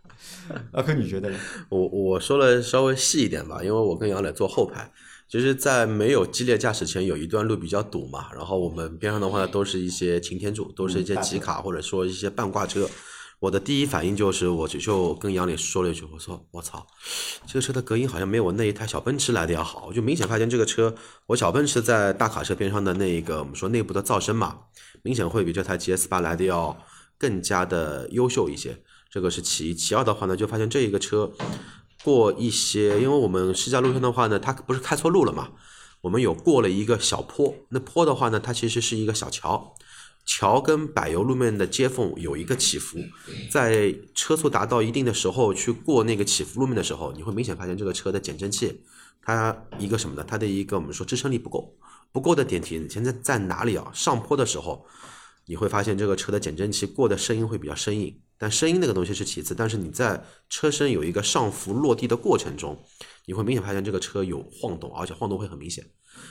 [0.72, 1.38] 阿坤，你觉得呢？
[1.68, 4.90] 我我说了稍微细一点吧，因为我跟杨磊坐后排。
[5.34, 12.88] 其实，在没有激烈驾驶前，有一段路比较堵嘛，然后我们边上的话都是一些擎天柱，都是一些集卡或者说一些半挂车。
[13.40, 16.86] 我的第一反应就是，我就就跟杨磊说了一句，我说我操，
[17.48, 19.86] 这个车的隔音好像没有我那一台小奔驰来的要好。
[19.88, 20.94] 我就明显发现这个车，
[21.26, 24.56] 我小奔驰在大卡车边上的那个我们说内部的噪声嘛，
[25.02, 26.80] 明显会比这台 GS 八来的要
[27.18, 28.80] 更加的优秀一些。
[29.10, 31.32] 这个是其一，其二的话呢，就发现这一个车。
[32.04, 35.48] 过一些，因为我们试驾路线的话呢，它不是开错路了嘛？
[36.02, 39.74] 我们有过了一个小坡，那坡的话呢，它其实是一个小桥，
[40.26, 42.98] 桥跟柏油路面的接缝有一个起伏，
[43.50, 48.82] 在车速达到一定的时候去过那个起伏路面的时候，你会明显发现这个车的减震器，
[49.22, 50.22] 它一个什么呢？
[50.28, 51.74] 它的一个我们说支撑力不够，
[52.12, 53.90] 不够的点体现在在哪里啊？
[53.94, 54.84] 上坡的时候，
[55.46, 62.76] 你会发现这个车的减震器过的声音会比较生硬，但声音那个东西是其次，但是你在车身有一个上浮落地的过程中，
[63.26, 65.84] 你会明显发现这个车有晃动，而且晃动会很明显。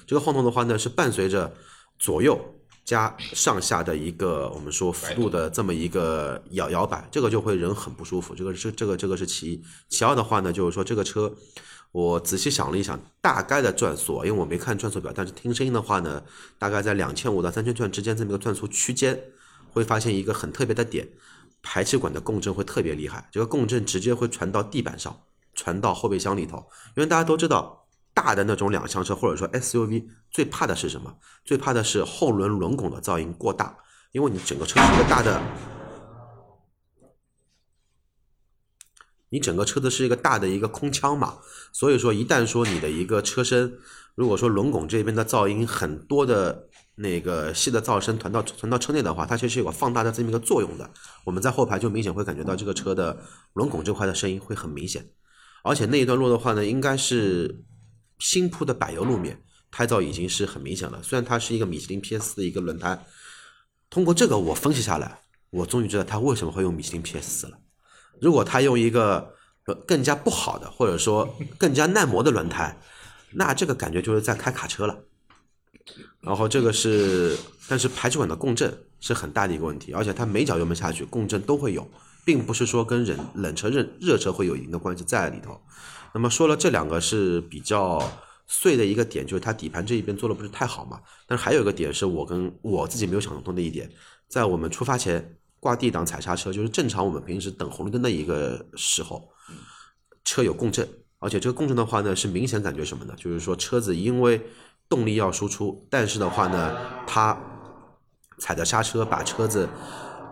[0.05, 1.53] 这个晃动的话呢，是伴随着
[1.97, 2.39] 左右
[2.85, 8.35] 加上下的一个我们说幅度的这么一个摇摇摆，这个就会人很不舒服。
[8.35, 11.33] 这个是这个这个是其一，其二的话呢，就是说这个车，
[11.93, 16.21] 我仔细想了一想，大概的转速，因为我没看转速表，但是听声音的话呢，
[16.59, 19.17] 大概在两千五到三千转之间这么一个转速区间，
[19.71, 21.07] 会发现一个很特别的点，
[21.63, 25.23] 排气管的共振会特别厉害，这个共振直接会传到地板上，
[25.55, 26.57] 传到后备箱里头，
[26.95, 27.79] 因为大家都知道。
[28.15, 31.17] 大的那种两厢车或者说 SUV 最怕的是什么？
[31.43, 33.75] 最怕的是后轮轮拱的噪音过大，
[34.11, 35.41] 因为你整个车是一个大的，
[39.29, 41.39] 你整个车子是一个大的一个空腔嘛，
[41.71, 43.79] 所以说一旦说你的一个车身，
[44.13, 50.89] 如果说轮拱这边的噪音很多的那个细的噪声传到传到车内的话，它其实有个放大的这么一个作用的。
[51.23, 53.17] 我们在后排就明显会感觉到这个车的
[53.53, 55.05] 轮拱这块的声音会很明显，
[55.63, 57.63] 而且那一段路的话呢，应该是。
[58.19, 59.37] 新铺的柏油路面，
[59.69, 61.01] 胎噪已经是很明显了。
[61.03, 62.97] 虽然它是一个米其林 PS 的一个轮胎，
[63.89, 65.19] 通过这个我分析下来，
[65.49, 67.57] 我终于知道它为什么会用米其林 PS 了。
[68.21, 69.33] 如果它用一个
[69.85, 72.79] 更加不好的，或者说更加耐磨的轮胎，
[73.31, 74.97] 那这个感觉就是在开卡车了。
[76.21, 81.85] 然后这个是，但是排气管的共振是很大的一个问题，而且它每脚油门下去，共振都会有，
[82.23, 85.59] 并不是说跟冷冷车、热热车会有一定的关系在里头。
[86.13, 88.01] 那么说了这两个是比较
[88.47, 91.01] 碎的一个点，就是它底盘这一边做的不是太好嘛。
[91.27, 93.89] 但是还有一个点是我跟我自己没有想通的一点，
[94.27, 99.27] 在我们出发前挂 D 档踩刹车，就是正常我们平时等红绿灯的一个时候，
[100.23, 100.87] 车有共振，
[101.19, 103.13] 而且这个共振的话呢，是明显感觉什么呢？
[103.17, 104.41] 就是说车子因为
[104.89, 106.77] 动力要输出，但是的话呢，
[107.07, 107.37] 它
[108.39, 109.69] 踩着刹车把车子，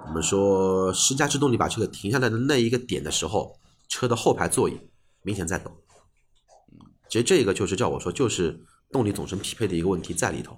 [0.07, 4.79] 我们说施加制动力把车子停下来的那一个点的时候，车的后排座椅。
[5.23, 5.71] 明显在抖，
[7.07, 8.59] 其实这个就是叫我说，就是
[8.91, 10.57] 动力总成匹配的一个问题在里头。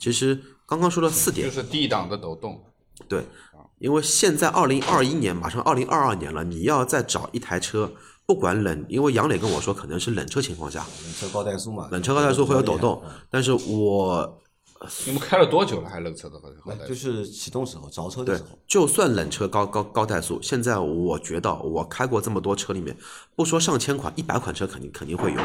[0.00, 2.64] 其实刚刚说了四点，就是 D 档的抖动。
[3.08, 3.24] 对，
[3.78, 7.92] 因为现在二零二一年，马上二零二二年了，你要再找一台车，
[8.26, 14.42] 不管冷，因为杨磊跟我说，可能是冷车情况下，冷车高怠速嘛，冷车高怠速会有抖动，但是我。
[15.06, 15.88] 你们开了多久了？
[15.88, 16.86] 还冷车的？
[16.86, 18.58] 就是启动时候，着车的时候。
[18.66, 22.94] 就算冷车高高高怠速，现在我觉得我开过这么多车里面，
[23.34, 25.40] 不说上千款，一百款车肯定肯定会有。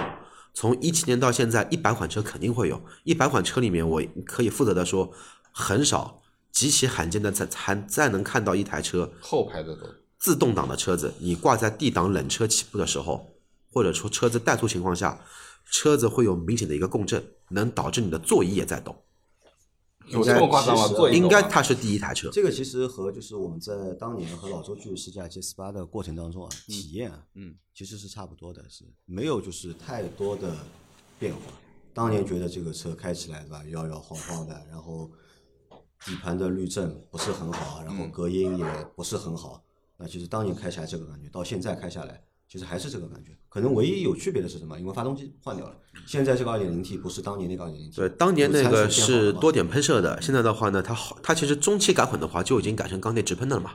[0.53, 2.81] 从一七年到现在，一百款车肯定会有。
[3.05, 5.09] 一百款车里面，我可以负责的说，
[5.53, 6.21] 很少，
[6.51, 9.85] 极其罕见的才才再能看到一台车后排的都
[10.21, 13.33] 自动挡的车子，你挂在 D 档冷车起步的时候，
[13.73, 15.19] 或者说车子怠速情况下，
[15.71, 18.95] 车子会有明显的一个共振，能导致你的座椅也在动。
[20.07, 21.09] 有这么夸张吗？
[21.11, 22.29] 应该它是第一台车。
[22.31, 30.55] 这个其实和就是我们在当年和老周去试驾 G 四八的过程当中啊，体验啊，嗯，其实是差不多的，是没有就是太多的
[31.17, 31.41] 变化。
[31.95, 35.09] 当年觉得这个车开起来对吧，摇摇晃晃的，然后
[36.05, 38.65] 底盘的滤震不是很好，然后隔音也
[38.95, 39.63] 不是很好。
[40.01, 42.21] 那其实当年开起来这个感觉，到现在开下来。
[42.47, 44.77] 其实还是这个感觉，可能唯一有区别的是什么？
[44.77, 47.95] 因为发动机换掉了，现在这个二点零 T 不是当年那个二点零 T。
[47.95, 53.71] 对，当年那个是多点喷射的，现在的话呢，它好，它其实中期改款的话就已经改成缸内直喷的了嘛。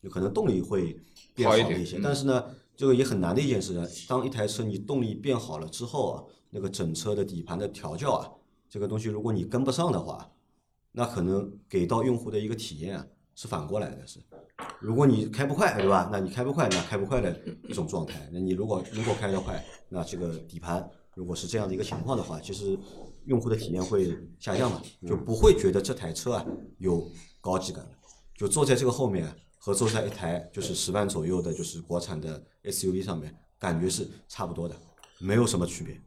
[0.00, 0.98] 有可能动力会
[1.34, 2.42] 变好一些，但是呢，
[2.74, 3.78] 这个也很难的一件事。
[4.08, 8.30] 当一台车你动力变好了之后啊，那个整车的底盘的调教啊，
[8.70, 10.26] 这个东西如果你跟不上的话，
[10.92, 13.06] 那可能给到用户的一个体验啊。
[13.32, 14.18] 是反过来的，是，
[14.80, 16.08] 如果你开不快，对吧？
[16.10, 17.38] 那你开不快，那开不快的
[17.68, 18.28] 一种状态。
[18.32, 22.78] 那你如果如果开得快，那这个底盘如果是这样的一个情况的话，其实
[23.26, 26.46] 用户的体验会下降嘛，就不会觉得这台车啊
[26.78, 27.90] 有高级感了。
[28.36, 34.74] 就坐在这个后面和坐在一台就是十万左右的，就是国产的 SUV 上面，感觉是差不多的，
[35.18, 36.00] 没有什么区别，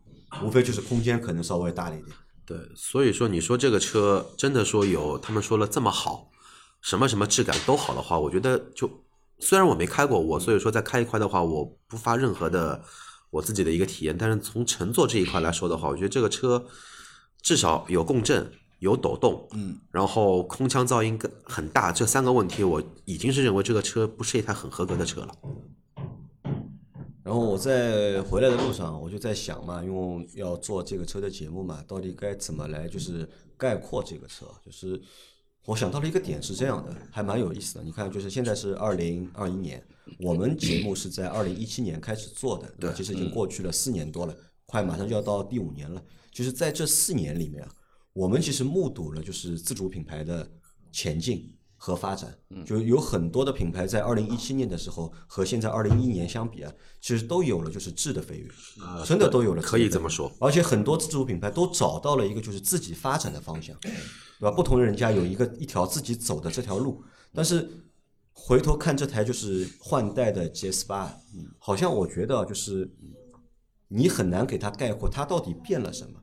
[0.43, 2.17] 无非就是空间可能稍微大了一点。
[2.45, 6.29] 对，所以说你说这个车真的说有他们说了这么好？
[6.83, 8.89] 什么什么质感都好的话，我觉得就
[9.39, 12.83] 虽然我没开过，我所以说再开一块的话，我不发任何的
[13.29, 14.15] 我自己的一个体验。
[14.17, 16.65] 但是从乘坐这一块来说的话，我觉得这个车
[17.41, 25.33] 至少有共振、有抖动，嗯，然后空腔噪音很大，这三个问题我已经是认为这个车不是一台很合格的车了。
[27.23, 35.01] 然后我在回来的路上，我就在想嘛，因为要做这个车的节目嘛，到底该怎么来就是概括这个车，就是。
[35.65, 37.83] 我想到了一个点是这样的，还蛮有意思的。
[37.83, 39.81] 你看，就是现在是二零二一年，
[40.19, 42.95] 我们节目是在二零一七年开始做的，对吧？
[42.95, 44.35] 其实已经过去了四年多了，
[44.65, 46.03] 快马上就要到第五年了。
[46.31, 47.71] 就是在这四年里面啊，
[48.11, 50.45] 我们其实目睹了就是自主品牌的
[50.91, 52.33] 前进和发展。
[52.65, 56.71] 就有很多的品牌在二零一七年的时候和现在二零一一年相比啊，
[57.01, 58.49] 其实都有了就是质的飞跃，
[59.05, 60.31] 真的都有了可以这么说。
[60.39, 63.91] 而且很多自主品牌都找到了一个就是自己发展的方向，对
[64.39, 64.51] 吧？
[64.51, 67.03] 不同人家有一个一条自己走的这条路，
[67.33, 67.69] 但是
[68.31, 71.13] 回头看这台就是换代的 GS 八，
[71.59, 72.89] 好像我觉得就是
[73.89, 76.22] 你很难给它概括它到底变了什么，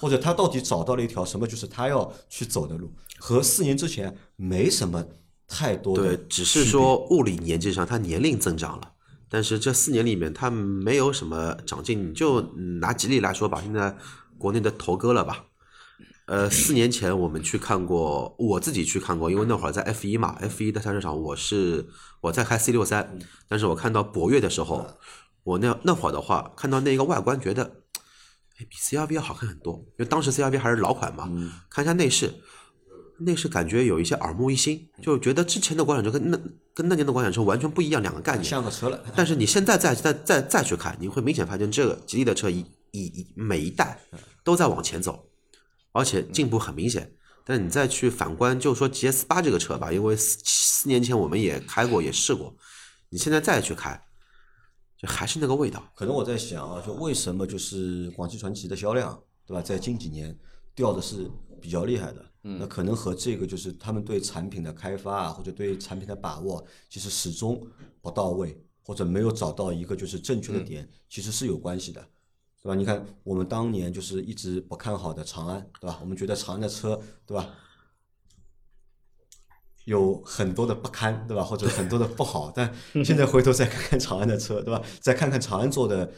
[0.00, 5.04] 或者他到底找到了一条什么就是他要去走的路，和四年之前没什么
[5.46, 8.92] 太多的对，只是说物理年纪上他年龄增长了，
[9.28, 12.08] 但是这四年里面他没有什么长进。
[12.08, 12.40] 你就
[12.80, 13.94] 拿吉利来说吧，现在
[14.38, 15.44] 国内的头哥了吧？
[16.26, 21.88] 呃，四年前我们去看过，我自己去看过，因为那会儿在 F 一嘛，F 一的赛车场，我是
[22.20, 24.86] 我在开 C 六三，但是我看到博越的时候，
[25.42, 27.79] 我那那会儿的话，看到那个外观，觉得
[28.60, 31.28] 哎比 CRV 要好看很多，因为当时 CRV 还是老款嘛，
[31.70, 32.30] 看一下内饰，
[33.20, 36.38] 内饰感觉有一些耳目一新，就觉得之前的国产车跟那
[36.74, 38.44] 跟那年的国产车完全不一样，两个概念。
[38.44, 39.02] 像个车了。
[39.16, 42.58] 但是你现在再再再再去看，你会明显发现这个吉利的车一
[42.90, 43.98] 一一每一代
[44.44, 45.26] 都在往前走，
[45.92, 47.10] 而且进步很明显。
[47.44, 52.54] 但是你再去反观，就说 GS 八这个车吧，因为四四年前我们也开过，也试过，
[53.08, 54.00] 你现在再去开，
[55.00, 55.82] 就还是那个味道。
[55.96, 60.38] 可能我在想啊，就为什么就是广汽传祺的销量，对吧，在近几年
[60.74, 62.24] 掉的是比较厉害的。
[62.42, 67.66] 那可能和这个就是他们对产品的开发啊，或者对产品的把握，其实始终
[68.02, 72.06] 不到位，或者没有找到一个就是正确的点，其实是有关系的。
[72.62, 72.74] 对吧？
[72.74, 75.98] 你看，我们当年就是一直不看好的长安，对吧？
[76.02, 77.54] 我们觉得长安的车，对吧？
[79.84, 81.42] 有很多的不堪，对吧？
[81.42, 82.72] 或者很多的不好， 但
[83.04, 84.82] 现在回头再看看长安的车，对吧？
[85.00, 86.10] 再看看长安做的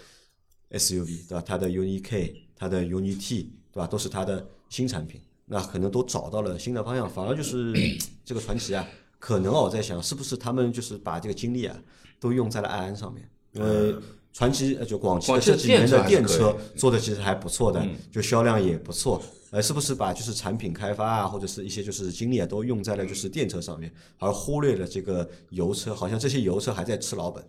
[0.73, 1.43] SUV，对吧？
[1.47, 3.87] 它的 UNI K、它的 UNI T，对吧？
[3.87, 7.09] 都是它的新产品，那可能都找到了新的方向。
[7.09, 7.73] 反而就是
[8.25, 8.87] 这个传奇啊，
[9.19, 11.77] 可能我在想，是不是他们就是把这个精力啊，
[12.21, 13.95] 都用在了爱安上面，因为。
[14.35, 19.23] 传奇呃就广汽的这几年的电电车做的其实还不错的，就销量也不错。
[19.53, 25.95] 呃，是不是把就是产品开发啊，或者是一些就是精力啊，都用在了就是电车上面，而忽略了这个油车？
[25.95, 27.45] 好像这些油车还在吃老本，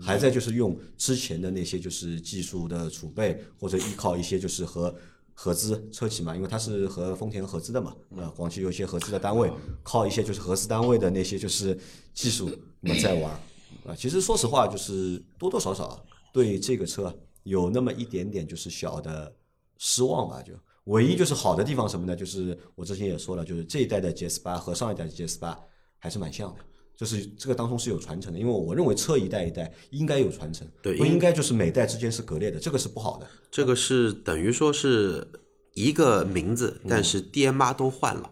[0.00, 4.94] 还在就是用之前的那些就是技术的储备，或者依靠一些就是和
[5.34, 9.50] 合资车企嘛，因为它是和丰田合资的嘛，呃，广汽有一些合资的单位，
[9.82, 11.76] 靠一些就是合资单位的那些就是
[12.14, 12.48] 技术
[12.78, 13.96] 那么在玩儿啊。
[13.98, 19.34] 其实说实话，就是多多少少对这个车有那么一点点就是小的
[19.76, 20.52] 失望吧，就。
[20.88, 22.14] 唯一就是好的地方什么呢？
[22.14, 25.58] 就是我之前也说了，就是这一代的 GS 八和上一代的 GS 八
[25.98, 26.60] 还是蛮像的，
[26.96, 28.38] 就是这个当中是有传承的。
[28.38, 33.26] 因为我认为车一代一代应该有传承，对不应该就是每代之间是割裂的，这个是不好的。
[33.50, 35.26] 这个是等于说是
[35.74, 38.30] 一个名字，但是爹妈都换了。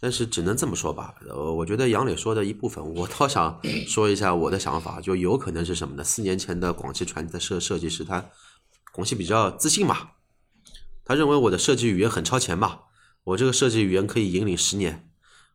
[0.00, 6.04] 但是只能这么说吧，呃，我觉得杨磊说的一部分，我倒想说一下我的想法，就有可能是什么呢？
[6.04, 8.24] 四年前的广汽传祺的设设计师，他
[8.92, 9.96] 广汽比较自信嘛，
[11.08, 12.82] 他认为我的设计语言很超前吧，
[13.24, 15.08] 我这个设计语言可以引领十年，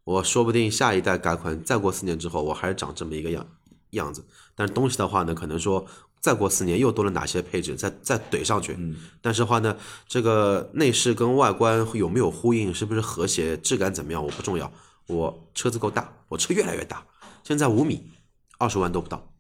[0.04, 3.48] 我说不定下一代改款再过四年之后，我还是长这么一个样
[3.92, 4.26] 样子。
[4.56, 5.86] 但是东西的话呢，可能说
[6.20, 8.76] 再过四年又多了哪些配置，再再怼上去。
[9.22, 9.78] 但是话呢，
[10.08, 14.74] 这个内饰跟外观有没有呼应，是不是和谐，质感怎么样，我不重要。
[15.06, 17.06] 我车子够大，我车越来越大，
[17.44, 18.10] 现在五米，
[18.58, 19.32] 二十万都不到。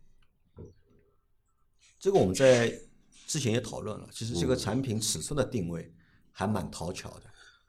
[1.99, 2.71] 这个我们在
[3.25, 5.91] 之前也讨论了，其实这个产品尺寸的定位
[6.33, 7.21] 还蛮讨巧的，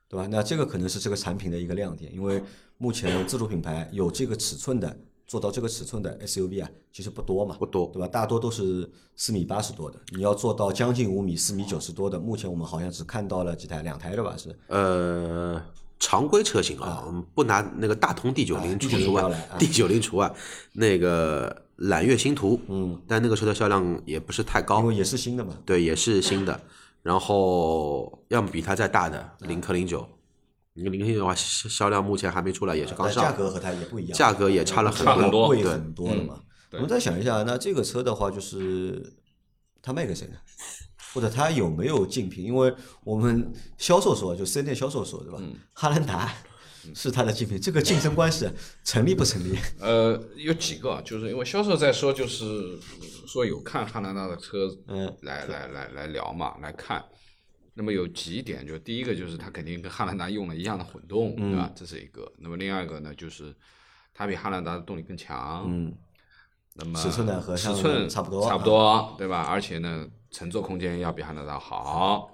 [0.09, 0.27] 对吧？
[0.29, 2.43] 那这个可能是这个产品的一个亮点，因为
[2.79, 8.09] 目前自主品牌有这个尺寸的做到这个尺寸的 SUV 啊，其实不多嘛，不多对吧？
[8.09, 14.35] 大多都是四米八十多的，你要做到将近五米、四米九十多的，目前我们好像只看到了几台，两台的吧？
[14.37, 15.63] 是呃，
[15.99, 20.35] 常规车型啊，我们不拿那个大通 D 九零啊除 D90 除外，D 九零除外，
[20.73, 26.61] 那个揽月星途，嗯，但那个车的销量也不是太高因，为也是新的嘛，对，也是新的。
[27.05, 30.09] 然后要么比它再大的领克零九，
[30.73, 36.41] 领克零九的话销销量目前还没出来，也是刚上，价格和它也不一样，价格也差了很多贵很多了嘛。
[36.73, 39.15] 我们再想一下，那这个车的话，就是
[39.83, 40.35] 它卖给谁呢？
[41.13, 42.43] 或者它有没有竞品？
[42.43, 42.75] 因为
[43.05, 45.39] 我们销售说，就四 S 店销售说，对吧？
[45.75, 46.33] 哈兰达
[46.93, 48.51] 是它的竞品，这个竞争关系
[48.83, 49.57] 成立不成立？
[49.79, 52.77] 呃，有几个，就是因为销售在说，就是
[53.29, 57.05] 说有看汉兰达的车，嗯，来来来来聊嘛，来看。
[57.77, 61.71] 那么有几点，就第一个就是它肯定跟汉兰达用了一样的混动，对吧？
[61.75, 62.33] 这是一个。
[62.39, 63.55] 那么另外一个呢，就是
[64.13, 65.93] 它比汉兰达的动力更强，嗯，
[66.75, 69.43] 那么尺寸呢和尺寸差不多差不多，对吧？
[69.43, 72.34] 而且呢，乘坐空间要比汉兰达好。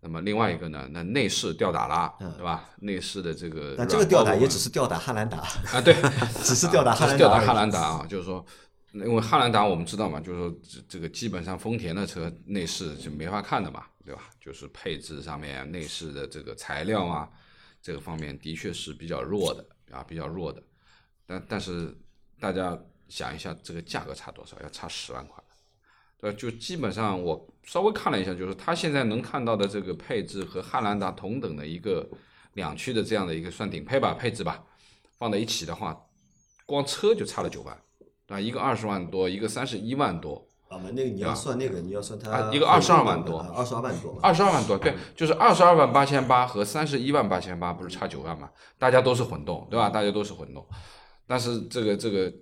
[0.00, 2.68] 那么另外一个呢，那内饰吊打了，对吧？
[2.78, 5.38] 内饰的这个那这个吊打也只是吊打汉兰达，
[5.72, 5.94] 啊，对，
[6.44, 8.44] 只是吊打汉兰达吊打汉兰达啊，就是说，
[8.92, 14.30] 因为汉兰达我们知道嘛，就是说这这个基本上丰田的车内饰就没法看的嘛，对吧？
[14.40, 17.28] 就是配置上面内饰的这个材料啊，
[17.82, 20.62] 这个方面的确是比较弱的啊，比较弱的。
[21.26, 21.92] 但但是
[22.38, 22.78] 大家
[23.08, 24.56] 想一下，这个价格差多少？
[24.62, 25.42] 要差十万块。
[26.20, 32.04] 对，就基本上我稍微看了一下，就是它现在能看到的这个配置和汉兰达同等的一个
[32.54, 34.64] 两驱的这样的一个算顶配吧配置吧，
[35.16, 35.96] 放在一起的话，
[36.66, 37.80] 光车就差了九万，
[38.28, 38.40] 啊？
[38.40, 48.50] 一个二十万多，一个三十一万多，啊，那个你要算那个，你要算它啊一个二十二万多二十二万多，二十二万多，对，就是二十二万八千八和三十一万八千八，不是差九万吗？
[48.76, 49.88] 大家都是混动，对吧？
[49.88, 50.66] 大家都是混动，
[51.28, 52.32] 但是这个这个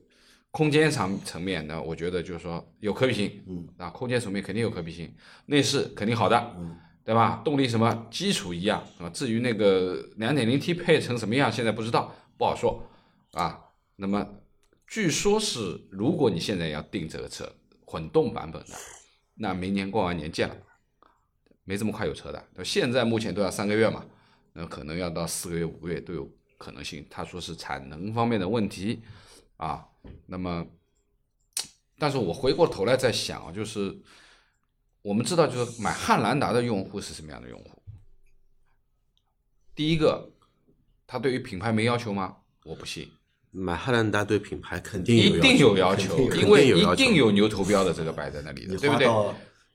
[0.57, 7.42] 空间层层面呢，我觉得就是说有可比性，嗯，啊，空间层面肯定有可比性，内饰肯定好的，嗯，对吧？
[7.44, 12.82] 动力什么基础一样啊，至于那个两点零 T 配成什么样，现在不知道，不好说
[13.32, 13.61] 啊。
[13.96, 14.26] 那么
[14.86, 17.46] 据说是，如果你现在要订这个车
[17.84, 18.68] 混动版本的，
[19.34, 20.57] 那明年过完年见了。
[21.64, 22.42] 没这么快有车的。
[22.54, 24.02] 那现在目前都要三个月嘛，
[24.54, 26.26] 那可能要到四个月、五个月都有
[26.57, 27.07] 可能性。
[27.11, 29.02] 他说是产能方面的问题
[29.59, 29.84] 啊。
[30.26, 30.66] 那么，
[31.98, 33.96] 但是我回过头来再想啊，就是
[35.02, 37.82] 我们知道，就是买汉兰达的用户是什么样的用户？
[39.74, 40.30] 第一个，
[41.07, 42.36] 他对于品牌没要求吗？
[42.64, 43.11] 我不信，
[43.50, 49.07] 买汉兰达对品牌肯定定一定有要要求因为一定有牛头标的这个摆在那里的，对不对？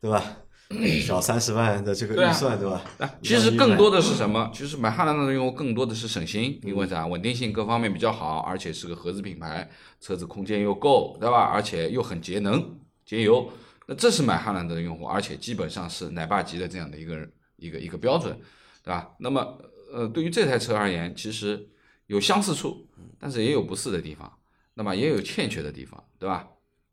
[0.02, 0.38] 对吧？
[1.02, 2.84] 小三十万的这个预算，对吧？
[3.00, 4.52] 啊，其实更多的是什么？
[4.54, 7.06] 其实买汉兰达的用户更多的是省心，因为啥？
[7.08, 9.70] 稳定性各方面比较好，而且是个合资品牌，
[10.00, 11.44] 车子空间又够，对吧？
[11.44, 13.52] 而且又很节能节油，
[13.88, 18.38] 那这是买汉兰达的用户，而且基本上是奶爸级的这样的一个一个一个标准，
[18.84, 19.10] 对吧？
[19.20, 19.58] 那么
[19.94, 21.68] 呃，对于这台车而言，其实
[22.08, 22.88] 有相似处，
[23.20, 24.32] 但是也有不适的地方，
[24.74, 26.48] 那么也有欠缺的地方，对吧？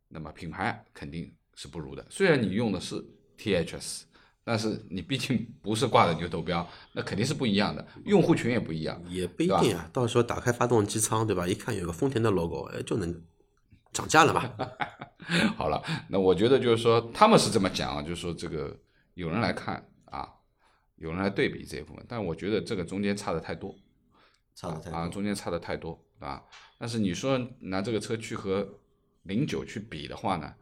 [0.08, 2.96] 那么品牌肯定是不如的，虽然你用的是
[3.38, 4.02] THS。
[4.44, 8.98] 但是你毕竟不是挂的牛头标， 那肯定是不一样的，用户群也不一样。
[9.08, 9.90] 也不一定啊。
[9.92, 11.46] 到时候打开发动机舱，对吧？
[11.46, 13.22] 一看有个丰田的 logo，哎，就能
[13.92, 14.50] 涨价了吧。
[15.54, 18.74] 好了，那我觉得就是说他们是这么讲啊，就是说这个
[19.12, 20.26] 有人来看啊，
[20.96, 24.16] 有人来对比这一部分，但我觉得这个中间差的太多啊，
[24.54, 25.08] 差的太多。
[25.08, 26.42] 中间差的太多啊。
[26.78, 28.66] 但是你说拿这个车去和
[29.24, 30.54] 零九去比的话呢，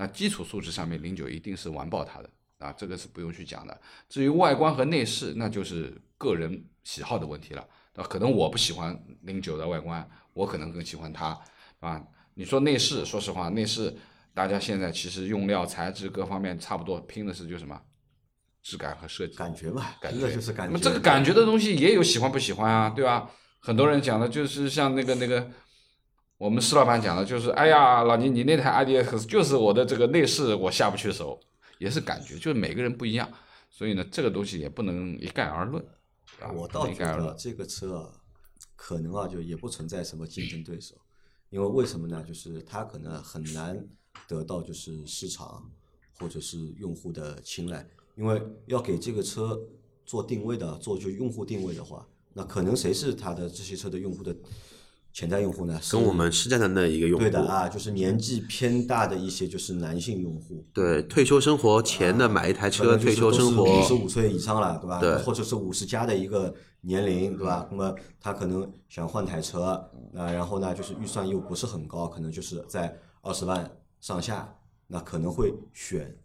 [0.00, 3.80] 那基础素质上面零九一定是完爆它的啊，这个是不用去讲的。
[4.08, 7.60] 至于外观和内饰，那就是个人喜好的问题了。
[7.96, 11.38] 啊，可能我不喜欢零九的外观，我可能更喜欢它
[11.80, 12.02] 啊。
[12.32, 13.94] 你说内饰，说实话，内饰
[14.32, 17.78] 大家现在其实用料、材质各方面差不多，拼的是就什么
[18.62, 19.36] 质感和设计。
[19.36, 20.72] 感觉嘛，感这个就是感觉。
[20.72, 23.30] 那么这个感觉的东西也有喜欢不喜欢啊，对吧？
[23.58, 25.50] 很多人讲的就是像那个那个，
[26.40, 31.38] 我们施老板讲的就是，哎呀，老倪你那台 IDX 就是我的这个内饰我下不去手，
[31.76, 33.30] 也是感觉，就是每个人不一样，
[33.68, 35.84] 所以呢，这个东西也不能一概而论。
[36.40, 37.34] 啊我倒觉得。
[37.38, 38.08] 这个车啊，
[38.74, 40.94] 可能啊就也不存在什么竞争对手，
[41.50, 42.24] 因为为什么呢？
[42.26, 43.78] 就是它可能很难
[44.26, 45.70] 得到就是市场
[46.18, 47.86] 或者是用户的青睐，
[48.16, 49.60] 因为要给这个车
[50.06, 54.34] 做定位的，做就用户定位的话，那可能谁是它的这些车的用户的
[55.12, 55.80] 潜在用户呢？
[55.90, 65.00] 跟我们试驾的那一个用户，对的啊，就是年纪偏大的一些就是男性用户，对退休生活前的买一台车，退休生五十活，五岁以上了，对吧？
[65.00, 67.66] 对或者是五十加的一个年龄，对吧？
[67.70, 69.64] 那么他可能想换台车，
[70.14, 73.68] 啊，然后呢，就是预算又不是很高，可能就是在二十万
[74.00, 74.56] 上下，
[74.86, 76.16] 那可能会选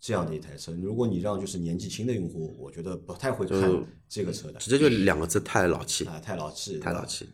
[0.00, 0.72] 这样的一台车。
[0.72, 7.28] 如果你让就是年纪轻的用户，我觉得不太会看就这个车的，直接就两个字，太老气，啊，太老气，太老气。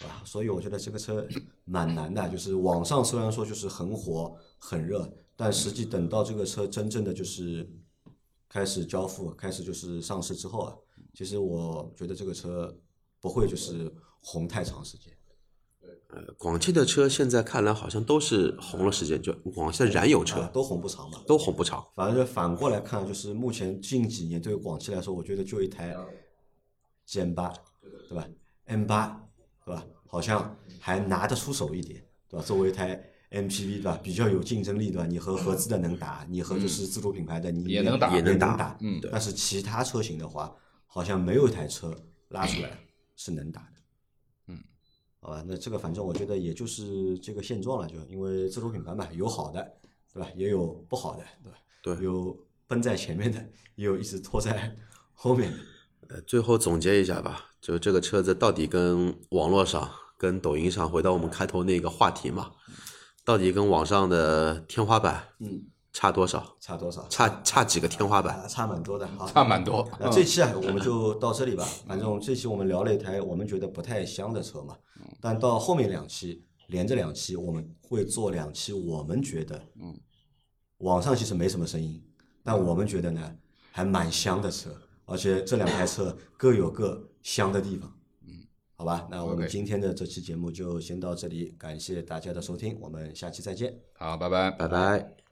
[0.00, 1.26] 啊，所以我觉得这个车
[1.64, 7.68] 蛮难的，就是网上虽然说就是很火很热，但实际等到这个车真正的就是
[8.48, 10.76] 开始交付、开始就是上市之后啊，
[11.14, 12.76] 其实我觉得这个车
[13.20, 15.12] 不会就是红太长时间。
[16.08, 21.20] 呃广汽的车现在看来好像都是红了时间，就广汽的燃油车啊，都红不长嘛。
[21.26, 21.84] 都红不长。
[21.94, 25.96] 反正反过来看，就是目前近几年对于广汽来说，我觉得就一台
[27.08, 27.52] GM 八，
[28.08, 28.28] 对吧
[28.66, 29.23] ？M 八，
[29.64, 29.84] 对吧？
[30.06, 32.44] 好像还拿得出手一点，对吧？
[32.44, 33.98] 作为一台 MPV 对吧？
[34.02, 35.06] 比较有竞争力对吧？
[35.06, 38.76] 你和合资的能打，你和就是自主品牌的你也能打也能打打。
[38.80, 40.54] 嗯但是其他车型的话，
[40.86, 41.94] 好像没有一台车
[42.28, 42.78] 拉出来
[43.16, 43.82] 是能打的。
[44.48, 44.62] 嗯，
[45.20, 49.72] 好吧，那这个反正我觉得也就是这个现状了，就因为自主品牌嘛，有好的，
[50.12, 50.28] 对吧？
[50.36, 51.58] 也有不好的，对吧？
[51.82, 52.36] 对有
[52.66, 53.38] 奔在前面的，
[53.74, 54.76] 也有一直拖在
[55.12, 55.58] 后面的。
[56.08, 62.50] 呃，最后总结一下吧，就这个车子到底跟网络上、跟抖音上，回到我们开头那个话题嘛，
[63.24, 66.56] 到底跟网上的天花板嗯，差多少？
[66.60, 67.06] 差多少？
[67.08, 68.40] 差差几个天花板？
[68.40, 69.88] 啊差蛮多的，好，差蛮多。
[69.98, 71.64] 那这期啊，我们就到这里吧。
[71.86, 74.76] 反正这期我们聊了一台我们觉得不太香的车嘛，
[75.20, 79.98] 但到后面两期连着两期，我们会做两期我们觉得，嗯，
[80.78, 82.02] 网上其实没什么声音，
[82.42, 83.36] 但我们觉得呢
[83.70, 84.70] 还蛮香的车，
[85.06, 87.92] 而且这两台车各有各香的地方。
[88.26, 88.46] 嗯，
[88.76, 93.78] 好吧，那我们今天的这期节目就先到这里，感谢大家的收听，我们下期再见。
[93.94, 94.50] 好，拜拜。
[94.50, 95.23] 拜拜。